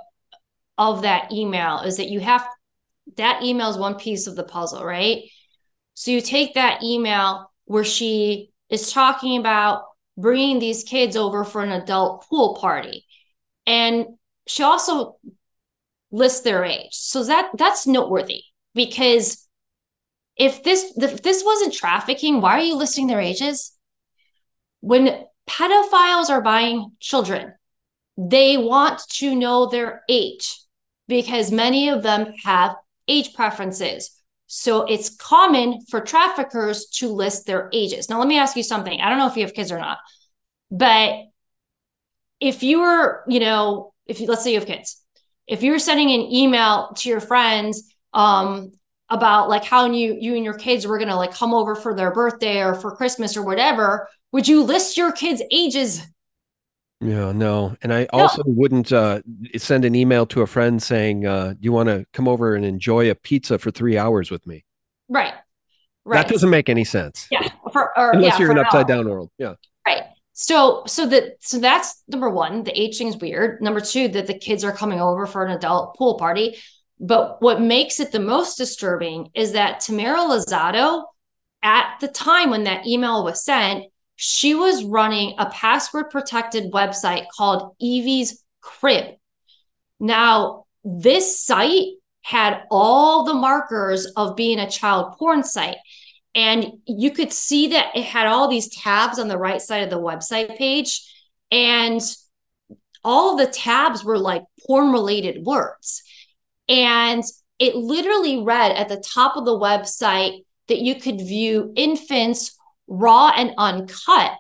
[0.77, 2.47] of that email is that you have
[3.17, 5.23] that email is one piece of the puzzle, right?
[5.95, 9.85] So you take that email where she is talking about
[10.17, 13.07] bringing these kids over for an adult pool party.
[13.67, 14.07] And
[14.47, 15.17] she also
[16.11, 16.93] lists their age.
[16.93, 18.43] So that that's noteworthy
[18.75, 19.44] because
[20.37, 23.73] if this if this wasn't trafficking, why are you listing their ages?
[24.81, 27.55] When pedophiles are buying children,
[28.17, 30.61] they want to know their age
[31.09, 32.75] because many of them have
[33.09, 34.11] age preferences.
[34.47, 38.09] So it's common for traffickers to list their ages.
[38.09, 39.01] Now, let me ask you something.
[39.01, 39.99] I don't know if you have kids or not,
[40.71, 41.15] but
[42.41, 45.01] if you were, you know, if you, let's say you have kids,
[45.47, 48.73] if you're sending an email to your friends um,
[49.15, 52.13] about like how you you and your kids were gonna like come over for their
[52.13, 56.03] birthday or for Christmas or whatever, would you list your kids' ages
[57.05, 57.77] yeah, no.
[57.83, 58.55] And I also no.
[58.57, 59.21] wouldn't uh,
[59.57, 62.65] send an email to a friend saying, uh, do you want to come over and
[62.65, 64.65] enjoy a pizza for three hours with me?
[65.09, 65.35] Right.
[66.07, 66.17] Right.
[66.27, 67.27] That doesn't make any sense.
[67.31, 67.47] Yeah.
[67.73, 69.31] For, or, Unless yeah, you're an upside down world.
[69.37, 69.55] Yeah.
[69.87, 70.05] Right.
[70.33, 73.61] So, so that, so that's number one, the age is weird.
[73.61, 76.57] Number two, that the kids are coming over for an adult pool party.
[77.01, 81.05] But what makes it the most disturbing is that Tamara Luzzatto,
[81.63, 83.85] at the time when that email was sent,
[84.17, 89.17] she was running a password protected website called Evie's Crib.
[89.99, 95.77] Now, this site had all the markers of being a child porn site.
[96.35, 99.91] And you could see that it had all these tabs on the right side of
[99.91, 101.07] the website page.
[101.51, 102.01] And
[103.05, 106.03] all the tabs were like porn related words.
[106.69, 107.23] And
[107.59, 113.33] it literally read at the top of the website that you could view infants raw
[113.35, 114.33] and uncut.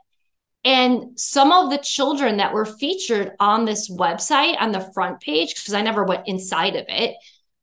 [0.65, 5.55] And some of the children that were featured on this website on the front page,
[5.55, 7.15] because I never went inside of it,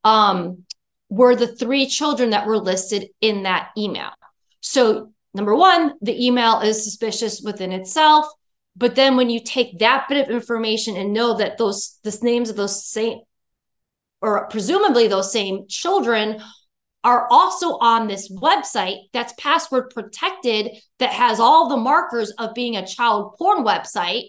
[0.03, 0.65] um,
[1.09, 4.11] were the three children that were listed in that email.
[4.61, 8.27] So, number one, the email is suspicious within itself.
[8.75, 12.49] But then when you take that bit of information and know that those the names
[12.49, 13.19] of those same
[14.21, 16.41] or presumably those same children
[17.03, 22.77] are also on this website that's password protected that has all the markers of being
[22.77, 24.25] a child porn website.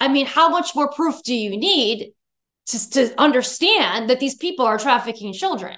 [0.00, 2.12] I mean, how much more proof do you need
[2.66, 5.76] to, to understand that these people are trafficking children?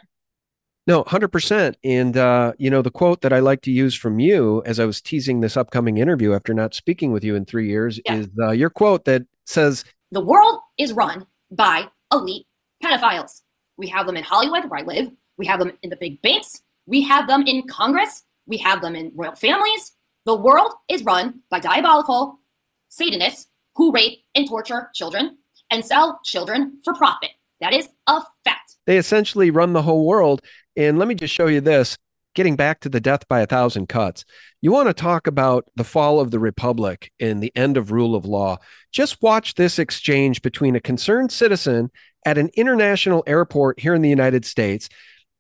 [0.87, 1.75] No, 100%.
[1.85, 4.87] And, uh, you know, the quote that I like to use from you as I
[4.87, 8.15] was teasing this upcoming interview after not speaking with you in three years yeah.
[8.15, 12.48] is uh, your quote that says The world is run by elite
[12.83, 13.43] pedophiles.
[13.77, 15.11] We have them in Hollywood, where I live.
[15.37, 16.63] We have them in the big banks.
[16.87, 18.25] We have them in Congress.
[18.47, 19.93] We have them in royal families.
[20.27, 22.41] The world is run by diabolical
[22.89, 25.39] Satanists who rape and torture children
[25.71, 27.31] and sell children for profit.
[27.61, 28.77] That is a fact.
[28.87, 30.43] They essentially run the whole world.
[30.77, 31.99] And let me just show you this
[32.35, 34.25] getting back to the death by a thousand cuts.
[34.61, 38.15] You want to talk about the fall of the republic and the end of rule
[38.15, 38.59] of law.
[38.93, 41.91] Just watch this exchange between a concerned citizen
[42.25, 44.89] at an international airport here in the United States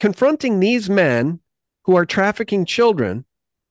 [0.01, 1.41] confronting these men
[1.85, 3.25] who are trafficking children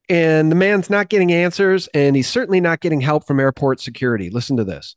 [0.09, 4.29] and the man's not getting answers and he's certainly not getting help from airport security.
[4.29, 4.95] Listen to this.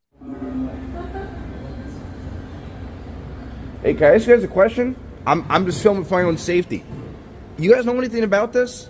[3.83, 4.95] Hey, can I ask you guys a question?
[5.27, 6.85] I'm, I'm just filming for my own safety.
[7.59, 8.89] You guys know anything about this?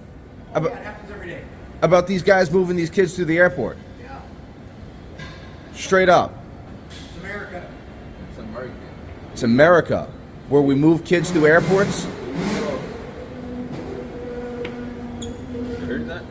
[0.52, 1.38] About, yeah,
[1.83, 3.78] about these guys moving these kids through the airport?
[4.00, 4.20] Yeah.
[5.74, 6.35] Straight up.
[6.88, 7.66] It's America.
[8.30, 8.74] It's America.
[9.40, 10.07] It's America,
[10.50, 12.05] where we move kids through airports.
[15.87, 16.22] Heard that?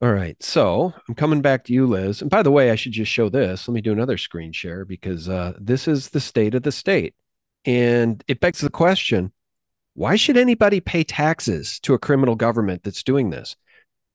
[0.00, 2.22] All right, so I'm coming back to you, Liz.
[2.22, 3.68] And by the way, I should just show this.
[3.68, 7.14] Let me do another screen share because uh, this is the state of the state.
[7.66, 9.32] And it begs the question
[9.92, 13.56] why should anybody pay taxes to a criminal government that's doing this?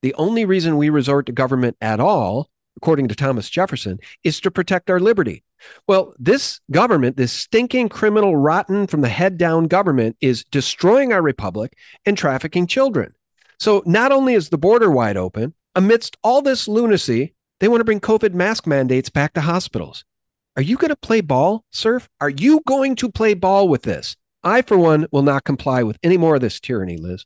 [0.02, 4.50] The only reason we resort to government at all, according to Thomas Jefferson, is to
[4.50, 5.44] protect our liberty.
[5.88, 11.22] Well, this government, this stinking criminal, rotten from the head down government, is destroying our
[11.22, 11.74] republic
[12.06, 13.14] and trafficking children.
[13.60, 17.86] So not only is the border wide open, amidst all this lunacy, they want to
[17.86, 20.06] bring COVID mask mandates back to hospitals.
[20.56, 22.10] Are you going to play ball, Surf?
[22.20, 24.16] Are you going to play ball with this?
[24.44, 27.26] I, for one, will not comply with any more of this tyranny, Liz.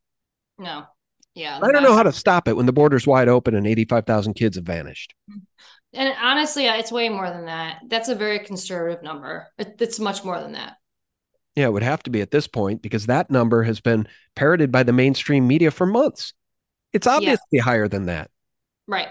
[0.58, 0.86] No.
[1.34, 1.60] Yeah.
[1.62, 4.58] I don't know how to stop it when the border's wide open and 85,000 kids
[4.58, 5.14] have vanished.
[5.94, 7.82] And honestly, it's way more than that.
[7.88, 9.48] That's a very conservative number.
[9.58, 10.78] It's much more than that.
[11.56, 14.72] Yeah, it would have to be at this point because that number has been parroted
[14.72, 16.34] by the mainstream media for months.
[16.94, 17.64] It's obviously yeah.
[17.64, 18.32] higher than that.
[18.88, 19.10] Right.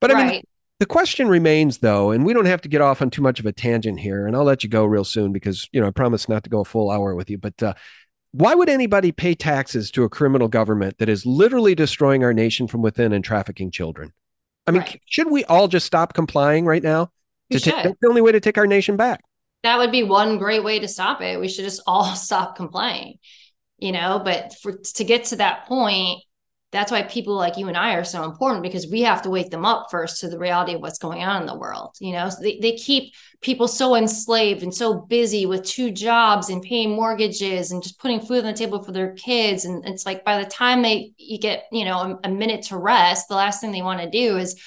[0.00, 0.32] But I right.
[0.32, 0.42] mean,
[0.80, 3.46] the question remains, though, and we don't have to get off on too much of
[3.46, 6.28] a tangent here, and I'll let you go real soon because you know I promise
[6.28, 7.38] not to go a full hour with you.
[7.38, 7.74] But uh,
[8.32, 12.66] why would anybody pay taxes to a criminal government that is literally destroying our nation
[12.66, 14.12] from within and trafficking children?
[14.70, 15.00] I mean, right.
[15.06, 17.10] should we all just stop complying right now?
[17.50, 17.72] We should.
[17.72, 19.20] Take, that's the only way to take our nation back.
[19.64, 21.40] That would be one great way to stop it.
[21.40, 23.18] We should just all stop complying,
[23.78, 24.20] you know.
[24.24, 26.22] But for to get to that point,
[26.72, 29.50] that's why people like you and I are so important because we have to wake
[29.50, 31.96] them up first to the reality of what's going on in the world.
[31.98, 36.48] You know, so they, they keep people so enslaved and so busy with two jobs
[36.48, 39.64] and paying mortgages and just putting food on the table for their kids.
[39.64, 42.76] And it's like by the time they you get, you know, a, a minute to
[42.76, 44.60] rest, the last thing they want to do is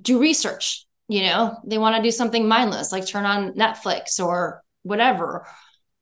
[0.00, 0.86] do research.
[1.08, 5.44] You know, they want to do something mindless, like turn on Netflix or whatever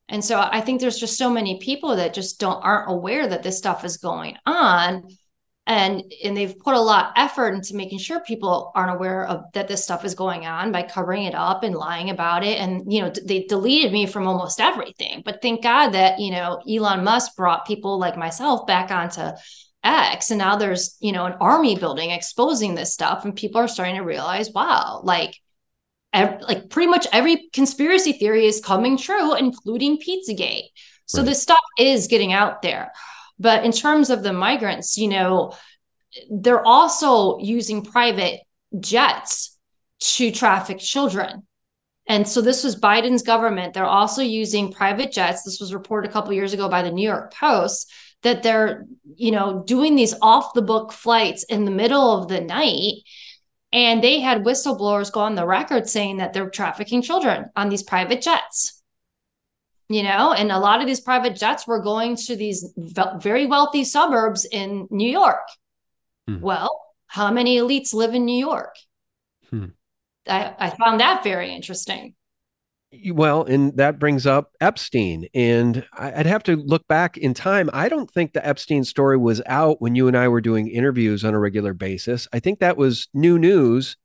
[0.08, 3.42] and so I think there's just so many people that just don't aren't aware that
[3.42, 5.08] this stuff is going on.
[5.66, 9.44] And and they've put a lot of effort into making sure people aren't aware of
[9.52, 12.58] that this stuff is going on by covering it up and lying about it.
[12.58, 15.20] And you know, they deleted me from almost everything.
[15.26, 19.36] But thank God that, you know, Elon Musk brought people like myself back onto
[19.84, 20.30] X.
[20.30, 23.26] And now there's, you know, an army building exposing this stuff.
[23.26, 25.34] And people are starting to realize, wow, like
[26.14, 30.68] like pretty much every conspiracy theory is coming true, including Pizzagate.
[31.06, 31.26] So right.
[31.26, 32.92] this stuff is getting out there.
[33.38, 35.52] But in terms of the migrants, you know,
[36.30, 38.40] they're also using private
[38.80, 39.56] jets
[40.00, 41.46] to traffic children.
[42.06, 43.74] And so this was Biden's government.
[43.74, 45.42] They're also using private jets.
[45.42, 49.30] This was reported a couple years ago by the New York Post that they're, you
[49.30, 52.94] know, doing these off the book flights in the middle of the night
[53.72, 57.82] and they had whistleblowers go on the record saying that they're trafficking children on these
[57.82, 58.82] private jets.
[59.90, 63.84] You know, and a lot of these private jets were going to these very wealthy
[63.84, 65.48] suburbs in New York.
[66.26, 66.40] Hmm.
[66.40, 68.74] Well, how many elites live in New York?
[69.48, 69.66] Hmm.
[70.26, 72.14] I, I found that very interesting.
[73.10, 75.26] Well, and that brings up Epstein.
[75.34, 77.68] And I'd have to look back in time.
[77.72, 81.24] I don't think the Epstein story was out when you and I were doing interviews
[81.24, 82.26] on a regular basis.
[82.32, 83.96] I think that was new news.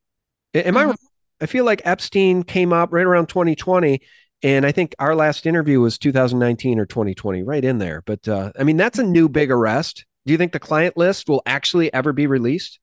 [0.52, 0.90] Am mm-hmm.
[0.90, 0.94] I?
[1.40, 4.00] I feel like Epstein came up right around 2020.
[4.42, 8.02] And I think our last interview was 2019 or 2020, right in there.
[8.04, 10.04] But uh, I mean, that's a new big arrest.
[10.26, 12.78] Do you think the client list will actually ever be released?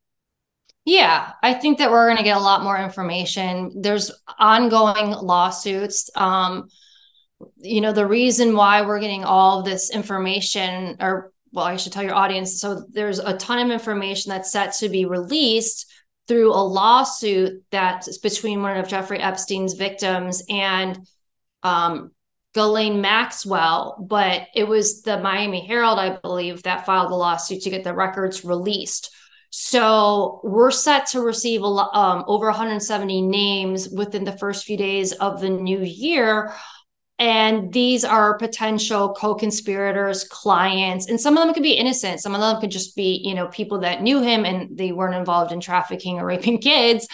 [0.86, 3.82] Yeah, I think that we're going to get a lot more information.
[3.82, 6.10] There's ongoing lawsuits.
[6.16, 6.70] Um,
[7.58, 12.04] you know, the reason why we're getting all this information, or well, I should tell
[12.04, 12.60] your audience.
[12.60, 15.92] So there's a ton of information that's set to be released
[16.28, 20.98] through a lawsuit that's between one of Jeffrey Epstein's victims and
[21.62, 22.12] um,
[22.54, 27.70] Ghislaine Maxwell, but it was the Miami Herald, I believe, that filed the lawsuit to
[27.70, 29.14] get the records released.
[29.52, 35.42] So we're set to receive um, over 170 names within the first few days of
[35.42, 36.54] the new year.
[37.20, 42.22] And these are potential co-conspirators, clients, and some of them could be innocent.
[42.22, 45.16] Some of them could just be, you know, people that knew him and they weren't
[45.16, 47.08] involved in trafficking or raping kids.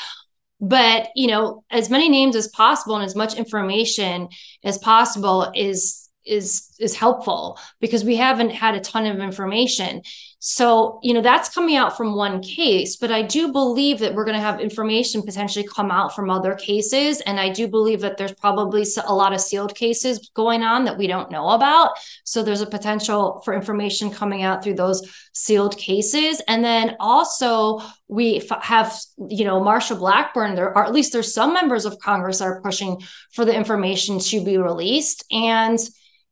[0.61, 4.29] But you know, as many names as possible and as much information
[4.63, 10.01] as possible is is is helpful because we haven't had a ton of information
[10.39, 14.23] so, you know, that's coming out from one case, but I do believe that we're
[14.23, 17.21] going to have information potentially come out from other cases.
[17.21, 20.97] And I do believe that there's probably a lot of sealed cases going on that
[20.97, 21.97] we don't know about.
[22.23, 25.01] So there's a potential for information coming out through those
[25.33, 26.39] sealed cases.
[26.47, 28.95] And then also, we have,
[29.29, 32.61] you know, Marsha Blackburn, there are at least there's some members of Congress that are
[32.61, 33.01] pushing
[33.33, 35.25] for the information to be released.
[35.31, 35.79] And,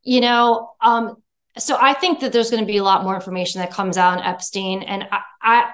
[0.04, 1.18] you know, um,
[1.58, 4.18] so I think that there's going to be a lot more information that comes out
[4.18, 5.72] on Epstein, and I, I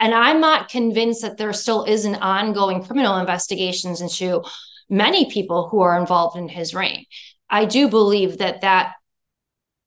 [0.00, 4.42] and I'm not convinced that there still isn't ongoing criminal investigations into
[4.90, 7.06] many people who are involved in his reign.
[7.48, 8.94] I do believe that that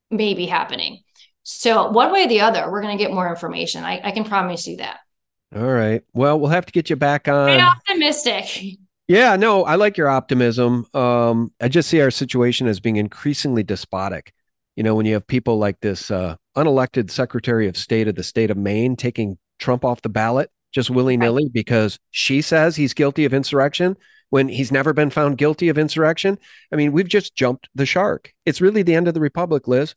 [0.09, 1.01] may be happening.
[1.43, 3.83] So one way or the other, we're going to get more information.
[3.83, 4.99] I, I, can promise you that.
[5.55, 6.01] All right.
[6.13, 7.47] Well, we'll have to get you back on.
[7.47, 8.77] Very optimistic.
[9.07, 10.87] Yeah, no, I like your optimism.
[10.93, 14.33] Um, I just see our situation as being increasingly despotic
[14.75, 18.23] you know, when you have people like this uh, unelected Secretary of State of the
[18.23, 22.93] state of Maine taking Trump off the ballot just willy nilly because she says he's
[22.93, 23.95] guilty of insurrection
[24.29, 26.37] when he's never been found guilty of insurrection.
[26.71, 28.33] I mean, we've just jumped the shark.
[28.45, 29.95] It's really the end of the republic, Liz.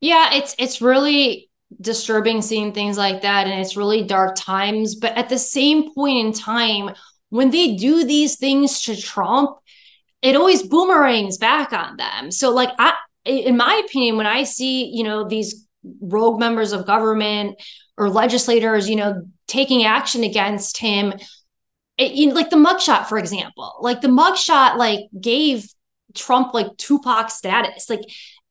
[0.00, 1.48] Yeah, it's it's really
[1.80, 6.26] disturbing seeing things like that and it's really dark times, but at the same point
[6.26, 6.94] in time
[7.28, 9.58] when they do these things to Trump,
[10.22, 12.30] it always boomerangs back on them.
[12.30, 12.94] So like I
[13.28, 15.66] in my opinion, when I see, you know, these
[16.00, 17.60] rogue members of government
[17.96, 21.14] or legislators, you know, taking action against him,
[21.96, 25.66] it, you know, like the mugshot, for example, like the mugshot, like gave
[26.14, 27.90] Trump like Tupac status.
[27.90, 28.00] Like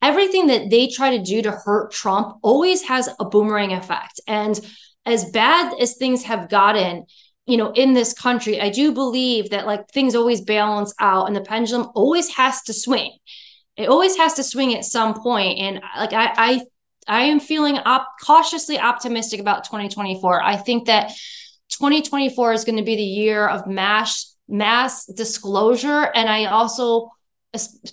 [0.01, 4.19] everything that they try to do to hurt Trump always has a boomerang effect.
[4.27, 4.59] And
[5.05, 7.05] as bad as things have gotten,
[7.45, 11.35] you know, in this country, I do believe that like things always balance out and
[11.35, 13.17] the pendulum always has to swing
[13.77, 15.59] it always has to swing at some point.
[15.59, 16.61] And like i i
[17.07, 21.11] i am feeling op- cautiously optimistic about 2024 i think that
[21.69, 26.11] 2024 is going to be the year of mass mass disclosure.
[26.13, 27.11] And i also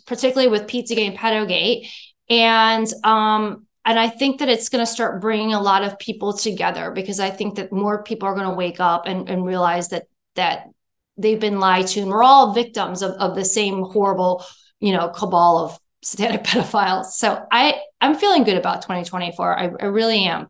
[0.06, 1.88] particularly with pizzagate and pedogate.
[2.28, 6.32] And um and i think that it's going to start bringing a lot of people
[6.32, 9.88] together because i think that more people are going to wake up and, and realize
[9.88, 10.04] that
[10.34, 10.68] that
[11.16, 14.44] they've been lied to and we're all victims of, of the same horrible
[14.84, 17.06] you know, cabal of satanic pedophiles.
[17.06, 19.58] So I I'm feeling good about 2024.
[19.58, 20.48] I, I really am.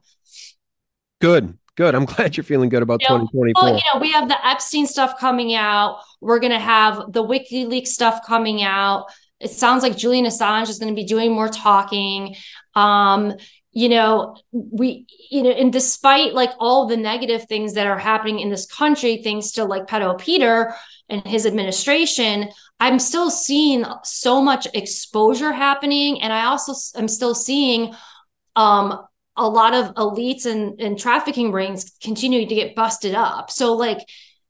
[1.21, 1.57] Good.
[1.77, 1.95] Good.
[1.95, 3.63] I'm glad you're feeling good about you know, 2024.
[3.63, 6.01] Well, you know, we have the Epstein stuff coming out.
[6.21, 9.07] We're going to have the WikiLeaks stuff coming out.
[9.39, 12.35] It sounds like Julian Assange is going to be doing more talking.
[12.75, 13.35] Um,
[13.71, 18.39] you know, we, you know, and despite like all the negative things that are happening
[18.41, 20.75] in this country, things to like Pedo Peter
[21.09, 22.51] and his administration,
[22.81, 26.21] I'm still seeing so much exposure happening.
[26.23, 27.95] And I also am still seeing
[28.57, 28.99] um,
[29.37, 33.51] a lot of elites and, and trafficking rings continuing to get busted up.
[33.51, 33.99] So like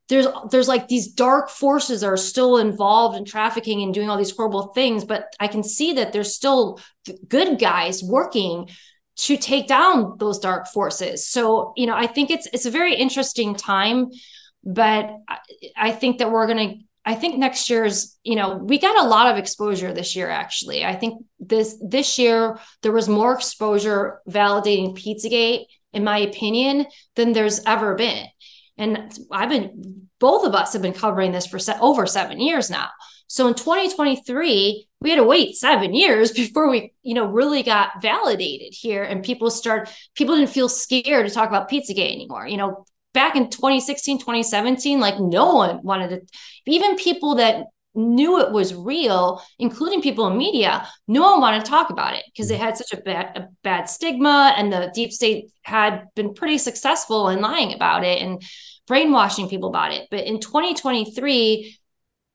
[0.07, 4.35] there's there's like these dark forces are still involved in trafficking and doing all these
[4.35, 6.79] horrible things, but I can see that there's still
[7.27, 8.69] good guys working
[9.17, 11.27] to take down those dark forces.
[11.27, 14.09] So, you know, I think it's it's a very interesting time,
[14.63, 15.37] but I,
[15.75, 19.07] I think that we're going to I think next year's, you know, we got a
[19.07, 20.83] lot of exposure this year actually.
[20.83, 26.85] I think this this year there was more exposure validating Pizzagate in my opinion
[27.15, 28.25] than there's ever been.
[28.77, 32.69] And I've been, both of us have been covering this for se- over seven years
[32.69, 32.89] now.
[33.27, 38.01] So in 2023, we had to wait seven years before we, you know, really got
[38.01, 39.03] validated here.
[39.03, 42.47] And people start, people didn't feel scared to talk about Pizzagate anymore.
[42.47, 42.85] You know,
[43.15, 46.21] back in 2016, 2017, like no one wanted to,
[46.67, 51.71] even people that knew it was real, including people in media, no one wanted to
[51.71, 55.11] talk about it because it had such a bad, a bad stigma and the deep
[55.11, 58.43] state had been pretty successful in lying about it and
[58.85, 60.07] brainwashing people about it.
[60.11, 61.77] But in 2023,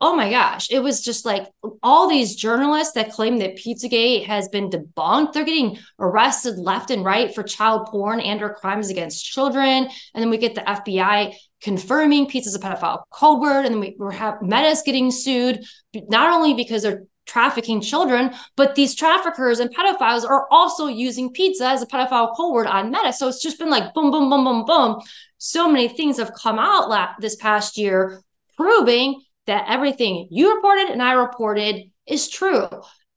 [0.01, 1.47] oh my gosh, it was just like
[1.83, 5.35] all these journalists that claim that Pizzagate has been debunked.
[5.35, 9.89] They're getting arrested left and right for child porn and or crimes against children.
[10.15, 13.67] And then we get the FBI confirming pizza's a pedophile code word.
[13.67, 18.75] And then we, we have Meta's getting sued, not only because they're trafficking children, but
[18.75, 23.13] these traffickers and pedophiles are also using pizza as a pedophile code word on Meta.
[23.13, 25.01] So it's just been like boom, boom, boom, boom, boom.
[25.37, 28.23] So many things have come out la- this past year
[28.57, 32.69] proving that everything you reported and I reported is true.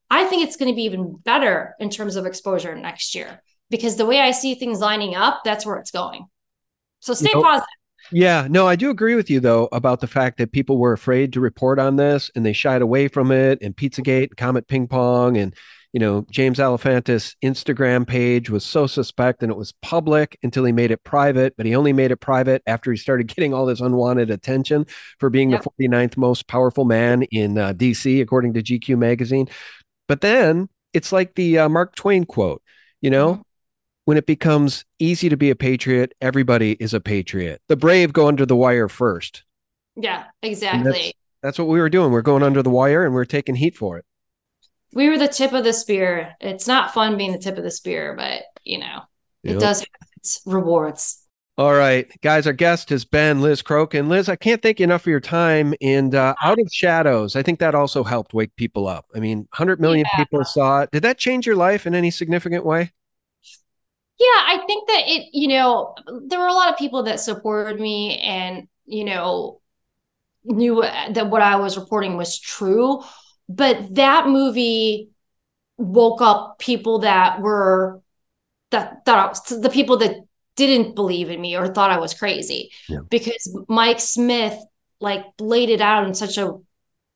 [0.09, 3.97] I think it's going to be even better in terms of exposure next year because
[3.97, 6.25] the way I see things lining up, that's where it's going.
[7.01, 7.67] So stay you know, positive.
[8.11, 11.33] Yeah, no, I do agree with you though about the fact that people were afraid
[11.33, 15.37] to report on this and they shied away from it and Pizzagate, Comet Ping Pong
[15.37, 15.53] and
[15.93, 20.71] you know, James Alefantis' Instagram page was so suspect and it was public until he
[20.71, 23.79] made it private, but he only made it private after he started getting all this
[23.79, 24.87] unwanted attention
[25.19, 25.63] for being yep.
[25.63, 29.47] the 49th most powerful man in uh, DC, according to GQ magazine.
[30.07, 32.63] But then it's like the uh, Mark Twain quote,
[32.99, 33.41] you know, mm-hmm.
[34.05, 37.61] when it becomes easy to be a patriot, everybody is a patriot.
[37.67, 39.43] The brave go under the wire first.
[39.95, 40.91] Yeah, exactly.
[40.91, 41.13] That's,
[41.43, 42.11] that's what we were doing.
[42.11, 44.05] We're going under the wire and we're taking heat for it
[44.93, 46.35] we were the tip of the spear.
[46.39, 49.01] It's not fun being the tip of the spear, but you know,
[49.43, 49.55] yep.
[49.55, 51.19] it does have its rewards.
[51.55, 54.07] All right, guys, our guest has been Liz Crokin.
[54.07, 55.75] Liz, I can't thank you enough for your time.
[55.81, 59.05] And uh, Out of Shadows, I think that also helped wake people up.
[59.13, 60.23] I mean, 100 million yeah.
[60.23, 60.91] people saw it.
[60.91, 62.91] Did that change your life in any significant way?
[64.19, 65.93] Yeah, I think that it, you know,
[66.25, 69.61] there were a lot of people that supported me and, you know,
[70.45, 73.03] knew that what I was reporting was true
[73.49, 75.09] but that movie
[75.77, 78.01] woke up people that were
[78.71, 80.17] that thought the people that
[80.55, 82.71] didn't believe in me or thought I was crazy.
[82.87, 82.99] Yeah.
[83.09, 84.57] because Mike Smith
[84.99, 86.55] like laid it out in such a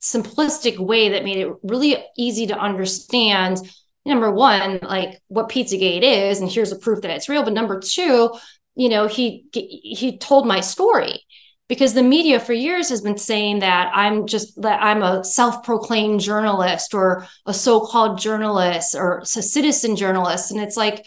[0.02, 3.58] simplistic way that made it really easy to understand
[4.06, 7.44] number one like what pizzagate is and here's a proof that it's real.
[7.44, 8.32] But number two
[8.76, 11.24] you know he he told my story
[11.68, 16.22] because the media for years has been saying that I'm just that I'm a self-proclaimed
[16.22, 20.52] journalist or a so-called journalist or a citizen journalist.
[20.52, 21.06] And it's like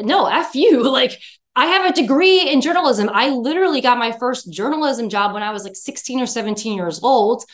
[0.00, 0.82] no f you.
[0.90, 1.20] Like
[1.56, 3.08] I have a degree in journalism.
[3.12, 7.00] I literally got my first journalism job when I was like 16 or 17 years
[7.02, 7.44] old.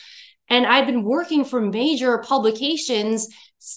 [0.49, 3.27] And I'd been working for major publications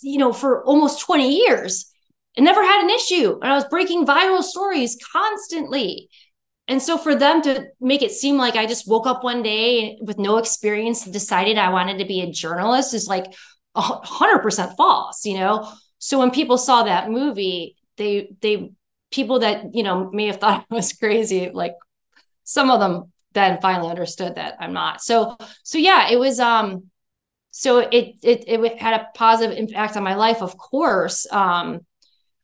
[0.03, 1.91] you know for almost 20 years.
[2.37, 3.39] And never had an issue.
[3.41, 6.09] And I was breaking viral stories constantly
[6.67, 9.99] and so for them to make it seem like I just woke up one day
[10.01, 13.27] with no experience and decided I wanted to be a journalist is like
[13.77, 15.71] 100% false, you know?
[15.99, 18.73] So when people saw that movie, they, they,
[19.11, 21.75] people that, you know, may have thought I was crazy, like
[22.45, 25.03] some of them then finally understood that I'm not.
[25.03, 26.85] So, so yeah, it was, um,
[27.51, 31.27] so it, it, it had a positive impact on my life, of course.
[31.31, 31.81] Um,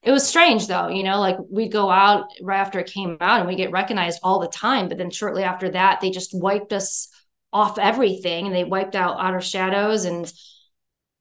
[0.02, 3.40] it was strange though you know like we'd go out right after it came out
[3.40, 6.72] and we get recognized all the time but then shortly after that they just wiped
[6.72, 7.08] us
[7.52, 10.32] off everything and they wiped out outer shadows and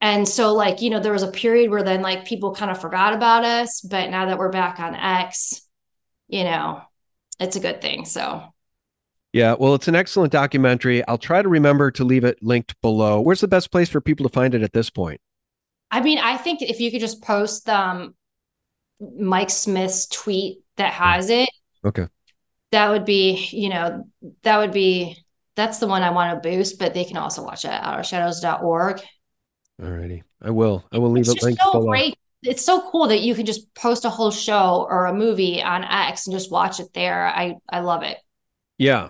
[0.01, 2.79] and so like you know there was a period where then like people kind of
[2.79, 5.61] forgot about us but now that we're back on x
[6.27, 6.81] you know
[7.39, 8.43] it's a good thing so
[9.31, 11.05] yeah, well, it's an excellent documentary.
[11.07, 13.21] I'll try to remember to leave it linked below.
[13.21, 15.21] Where's the best place for people to find it at this point?
[15.91, 18.15] I mean, I think if you could just post um
[18.99, 21.49] Mike Smith's tweet that has it.
[21.83, 22.07] Okay.
[22.71, 24.05] That would be, you know,
[24.43, 25.17] that would be
[25.55, 29.01] that's the one I want to boost, but they can also watch it at outofshadows.org.
[29.81, 30.23] All righty.
[30.41, 30.85] I will.
[30.91, 31.89] I will leave it's it linked so below.
[31.89, 32.17] Great.
[32.43, 35.83] It's so cool that you can just post a whole show or a movie on
[35.83, 37.27] X and just watch it there.
[37.27, 38.17] I I love it.
[38.77, 39.09] Yeah.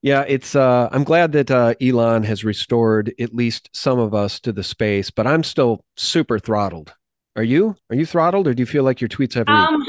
[0.00, 4.40] Yeah, it's uh I'm glad that uh Elon has restored at least some of us
[4.40, 6.94] to the space, but I'm still super throttled.
[7.36, 7.76] Are you?
[7.90, 9.48] Are you throttled, or do you feel like your tweets have?
[9.48, 9.86] Um,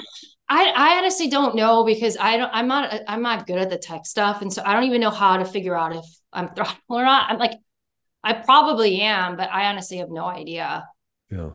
[0.49, 2.51] I, I honestly don't know because I don't.
[2.53, 3.01] I'm not.
[3.07, 5.45] I'm not good at the tech stuff, and so I don't even know how to
[5.45, 7.31] figure out if I'm throttled or not.
[7.31, 7.53] I'm like,
[8.23, 10.85] I probably am, but I honestly have no idea.
[11.31, 11.51] Yeah.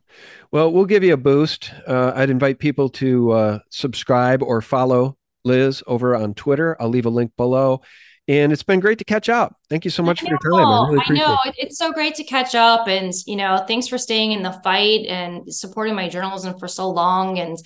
[0.51, 1.72] Well, we'll give you a boost.
[1.86, 6.76] Uh, I'd invite people to uh, subscribe or follow Liz over on Twitter.
[6.80, 7.80] I'll leave a link below.
[8.29, 9.57] And it's been great to catch up.
[9.68, 10.64] Thank you so much for your time.
[10.64, 13.99] I, really I know it's so great to catch up, and you know, thanks for
[13.99, 17.41] staying in the fight and supporting my journalism for so long.
[17.41, 17.59] And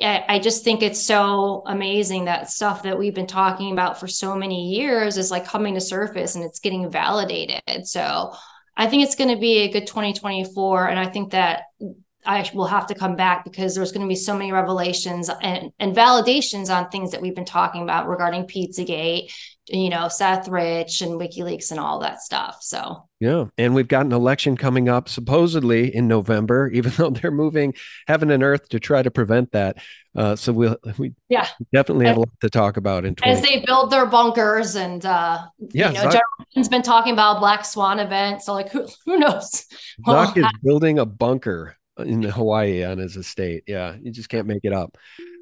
[0.00, 4.36] I just think it's so amazing that stuff that we've been talking about for so
[4.36, 7.86] many years is like coming to surface and it's getting validated.
[7.86, 8.32] So
[8.76, 10.88] I think it's going to be a good 2024.
[10.88, 11.62] And I think that
[12.26, 15.70] I will have to come back because there's going to be so many revelations and,
[15.78, 19.32] and validations on things that we've been talking about regarding Pizzagate,
[19.68, 22.58] you know, Seth Rich and WikiLeaks and all that stuff.
[22.60, 23.46] So, yeah.
[23.56, 27.74] And we've got an election coming up supposedly in November, even though they're moving
[28.06, 29.78] heaven and earth to try to prevent that.
[30.16, 33.64] Uh, so we'll, we yeah, definitely have a lot to talk about in as they
[33.66, 36.20] build their bunkers and, uh, yeah, you know, Zuck,
[36.54, 38.40] has been talking about Black Swan event.
[38.40, 39.66] So like, who, who knows?
[40.06, 43.64] Zuck is building a bunker in Hawaii on his estate.
[43.66, 44.96] Yeah, you just can't make it up.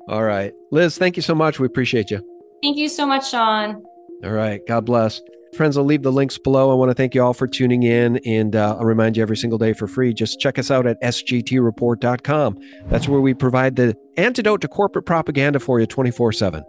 [0.08, 0.52] All right.
[0.70, 1.58] Liz, thank you so much.
[1.58, 2.20] We appreciate you.
[2.62, 3.82] Thank you so much, Sean.
[4.24, 4.60] All right.
[4.66, 5.20] God bless.
[5.54, 6.70] Friends, I'll leave the links below.
[6.70, 9.36] I want to thank you all for tuning in, and uh, I'll remind you every
[9.36, 10.14] single day for free.
[10.14, 12.58] Just check us out at sgtreport.com.
[12.86, 16.64] That's where we provide the antidote to corporate propaganda for you 24 7.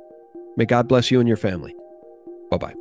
[0.57, 1.73] May God bless you and your family.
[2.51, 2.73] Bye bye.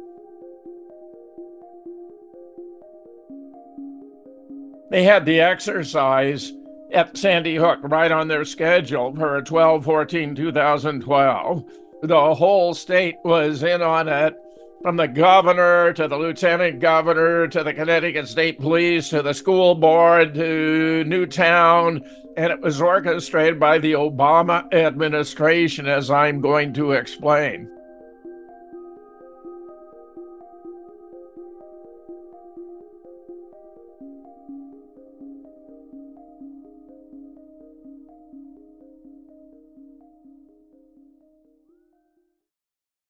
[4.90, 6.52] They had the exercise
[6.92, 11.64] at Sandy Hook right on their schedule for 12 14 2012.
[12.02, 14.36] The whole state was in on it
[14.82, 19.76] from the governor to the lieutenant governor to the Connecticut State Police to the school
[19.76, 22.04] board to Newtown.
[22.36, 27.70] And it was orchestrated by the Obama administration, as I'm going to explain.